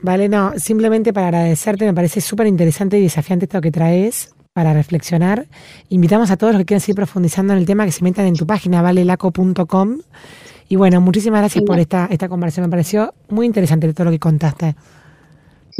Vale, 0.00 0.28
no, 0.28 0.52
simplemente 0.56 1.12
para 1.12 1.28
agradecerte, 1.28 1.84
me 1.84 1.94
parece 1.94 2.20
súper 2.20 2.46
interesante 2.46 2.98
y 2.98 3.02
desafiante 3.02 3.46
esto 3.46 3.60
que 3.60 3.70
traes 3.70 4.34
para 4.52 4.72
reflexionar. 4.72 5.46
Invitamos 5.88 6.30
a 6.30 6.36
todos 6.36 6.52
los 6.52 6.60
que 6.60 6.66
quieran 6.66 6.80
seguir 6.80 6.96
profundizando 6.96 7.52
en 7.52 7.58
el 7.58 7.66
tema 7.66 7.84
que 7.84 7.92
se 7.92 8.02
metan 8.02 8.26
en 8.26 8.34
tu 8.34 8.46
página 8.46 8.82
valelaco.com. 8.82 9.98
Y 10.68 10.76
bueno, 10.76 11.00
muchísimas 11.00 11.40
gracias 11.40 11.64
por 11.64 11.78
esta, 11.78 12.06
esta 12.10 12.28
conversación. 12.28 12.66
Me 12.66 12.70
pareció 12.70 13.14
muy 13.28 13.46
interesante 13.46 13.92
todo 13.92 14.06
lo 14.06 14.10
que 14.10 14.18
contaste. 14.18 14.76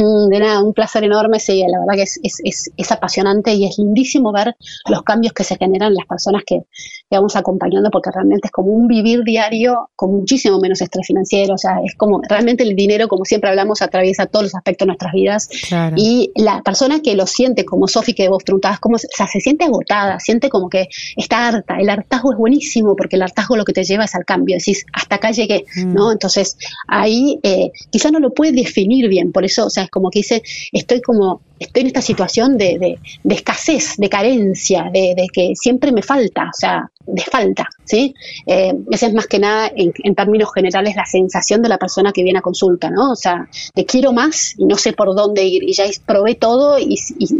Mm, 0.01 0.29
de 0.29 0.39
nada, 0.39 0.63
un 0.63 0.73
placer 0.73 1.03
enorme, 1.03 1.41
sí, 1.41 1.61
la 1.67 1.81
verdad 1.81 1.95
que 1.97 2.03
es, 2.03 2.21
es, 2.23 2.71
es, 2.77 2.93
apasionante 2.93 3.53
y 3.53 3.67
es 3.67 3.79
lindísimo 3.79 4.33
ver 4.33 4.55
los 4.89 5.03
cambios 5.03 5.33
que 5.33 5.43
se 5.43 5.57
generan 5.57 5.89
en 5.89 5.97
las 5.97 6.07
personas 6.07 6.45
que, 6.47 6.63
vamos 7.11 7.37
acompañando, 7.37 7.91
porque 7.91 8.11
realmente 8.13 8.49
es 8.49 8.53
como 8.53 8.71
un 8.71 8.87
vivir 8.87 9.25
diario 9.25 9.89
con 9.97 10.13
muchísimo 10.13 10.61
menos 10.61 10.83
estrés 10.83 11.07
financiero, 11.07 11.55
o 11.55 11.59
sea, 11.59 11.81
es 11.83 11.95
como 11.97 12.21
realmente 12.29 12.65
el 12.65 12.77
dinero, 12.77 13.09
como 13.09 13.25
siempre 13.25 13.49
hablamos, 13.49 13.81
atraviesa 13.81 14.27
todos 14.27 14.45
los 14.45 14.55
aspectos 14.55 14.85
de 14.85 14.89
nuestras 14.89 15.13
vidas 15.15 15.49
y 15.97 16.31
la 16.37 16.63
persona 16.63 17.01
que 17.01 17.17
lo 17.17 17.27
siente, 17.27 17.65
como 17.65 17.89
Sofi, 17.89 18.13
que 18.13 18.29
vos 18.29 18.45
preguntabas, 18.45 18.79
como, 18.79 18.97
o 18.97 18.99
sea, 18.99 19.27
se 19.27 19.41
siente 19.41 19.65
agotada, 19.65 20.21
siente 20.21 20.51
como 20.51 20.69
que 20.69 20.89
está 21.17 21.49
harta, 21.49 21.79
el 21.79 21.89
hartazgo 21.89 22.33
es 22.33 22.39
buenísimo, 22.39 22.95
porque 22.95 23.17
el 23.17 23.23
hartazgo 23.23 23.57
lo 23.57 23.65
que 23.65 23.73
te 23.73 23.85
lleva 23.85 24.05
es 24.05 24.15
al 24.15 24.27
cambio, 24.27 24.57
decís, 24.57 24.85
hasta 24.93 25.17
acá 25.17 25.31
llegué, 25.31 25.65
mm. 25.77 25.95
¿no? 25.95 26.13
Entonces, 26.13 26.59
ahí 26.89 27.41
eh, 27.43 27.71
quizá 27.91 28.11
no 28.11 28.21
lo 28.21 28.35
puedes 28.35 28.55
definir 28.55 29.09
bien, 29.09 29.33
por 29.33 29.47
eso, 29.47 29.65
o 29.65 29.71
sea, 29.71 29.88
como 29.91 30.11
que 30.11 30.21
dice, 30.21 30.43
estoy 30.73 31.01
como, 31.01 31.43
estoy 31.59 31.83
en 31.83 31.87
esta 31.89 32.03
situación 32.03 32.57
de, 32.57 32.99
de, 33.23 33.35
escasez, 33.35 33.97
de 33.97 34.09
carencia, 34.09 34.91
de, 34.93 35.15
de, 35.17 35.29
que 35.33 35.53
siempre 35.55 35.93
me 35.93 36.03
falta, 36.03 36.45
o 36.45 36.59
sea, 36.59 36.91
de 37.09 37.23
falta, 37.23 37.69
¿sí? 37.85 38.15
Eh, 38.47 38.75
esa 38.91 39.07
es 39.07 39.15
más 39.15 39.27
que 39.27 39.39
nada, 39.39 39.71
en, 39.75 40.15
términos 40.15 40.51
generales, 40.55 40.95
la 40.95 41.07
sensación 41.07 41.63
de 41.63 41.69
la 41.69 41.79
persona 41.79 42.13
que 42.13 42.23
viene 42.23 42.39
a 42.39 42.43
consulta, 42.43 42.91
¿no? 42.91 43.13
O 43.13 43.17
sea, 43.17 43.49
te 43.75 43.87
quiero 43.87 44.13
más 44.13 44.55
y 44.59 44.67
no 44.67 44.77
sé 44.77 44.93
por 44.93 45.15
dónde 45.15 45.45
ir, 45.45 45.63
y 45.65 45.73
ya 45.73 45.85
probé 46.05 46.35
todo 46.35 46.79
y, 46.79 46.97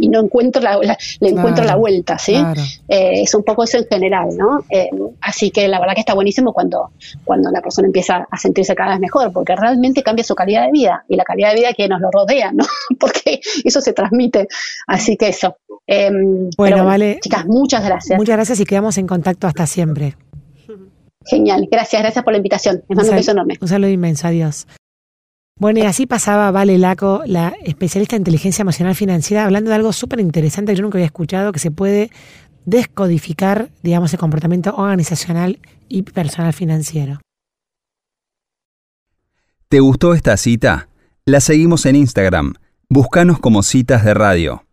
no 0.09 0.21
encuentro 0.21 0.61
la, 0.61 0.79
le 1.19 1.29
encuentro 1.29 1.63
la 1.63 1.75
vuelta, 1.75 2.17
¿sí? 2.17 2.35
Eh, 2.87 3.21
es 3.21 3.33
un 3.35 3.43
poco 3.43 3.63
eso 3.63 3.77
en 3.77 3.85
general, 3.85 4.29
¿no? 4.35 4.63
Eh, 4.69 4.89
así 5.21 5.51
que 5.51 5.67
la 5.67 5.79
verdad 5.79 5.93
que 5.93 6.01
está 6.01 6.15
buenísimo 6.15 6.51
cuando, 6.51 6.91
cuando 7.23 7.51
la 7.51 7.61
persona 7.61 7.87
empieza 7.87 8.27
a 8.29 8.37
sentirse 8.37 8.73
cada 8.73 8.91
vez 8.91 8.99
mejor, 8.99 9.31
porque 9.31 9.55
realmente 9.55 10.01
cambia 10.01 10.23
su 10.23 10.33
calidad 10.33 10.65
de 10.65 10.71
vida 10.71 11.03
y 11.07 11.15
la 11.15 11.23
calidad 11.23 11.49
de 11.49 11.59
vida 11.59 11.73
que 11.73 11.87
nos 11.87 12.01
lo 12.01 12.09
rodea, 12.09 12.51
¿no? 12.51 12.65
porque 12.99 13.39
eso 13.63 13.81
se 13.81 13.93
transmite. 14.09 14.47
Así 14.87 15.17
que 15.17 15.29
eso. 15.29 15.57
Em, 15.87 16.49
bueno, 16.57 16.85
vale. 16.85 17.19
Chicas, 17.21 17.45
muchas 17.45 17.83
gracias. 17.83 18.17
Muchas 18.17 18.35
gracias 18.35 18.59
y 18.59 18.65
quedamos 18.65 18.97
en 18.97 19.07
contacto 19.07 19.47
hasta 19.47 19.65
siempre. 19.65 20.15
Genial, 21.25 21.67
gracias, 21.69 22.01
gracias 22.01 22.23
por 22.23 22.33
la 22.33 22.37
invitación. 22.37 22.83
Les 22.87 22.95
mando 22.95 23.11
un, 23.11 23.17
beso 23.17 23.31
enorme. 23.31 23.57
Un 23.61 23.67
saludo 23.67 23.89
inmenso, 23.89 24.27
adiós. 24.27 24.67
Bueno, 25.57 25.79
y 25.79 25.83
así 25.83 26.05
pasaba 26.05 26.49
Vale 26.51 26.77
Laco, 26.77 27.21
la 27.25 27.53
especialista 27.63 28.15
en 28.15 28.21
inteligencia 28.21 28.61
emocional 28.61 28.95
financiera, 28.95 29.43
hablando 29.43 29.69
de 29.69 29.75
algo 29.75 29.91
súper 29.91 30.21
interesante 30.21 30.71
que 30.71 30.77
yo 30.77 30.83
nunca 30.83 30.97
había 30.97 31.05
escuchado, 31.05 31.51
que 31.51 31.59
se 31.59 31.69
puede 31.69 32.09
descodificar, 32.65 33.69
digamos, 33.83 34.13
el 34.13 34.19
comportamiento 34.19 34.73
organizacional 34.75 35.59
y 35.89 36.03
personal 36.03 36.53
financiero. 36.53 37.19
¿Te 39.67 39.81
gustó 39.81 40.13
esta 40.13 40.37
cita? 40.37 40.87
La 41.25 41.41
seguimos 41.41 41.85
en 41.85 41.95
Instagram. 41.97 42.53
Búscanos 42.91 43.37
como 43.39 43.61
citas 43.61 44.03
de 44.03 44.15
radio. 44.15 44.63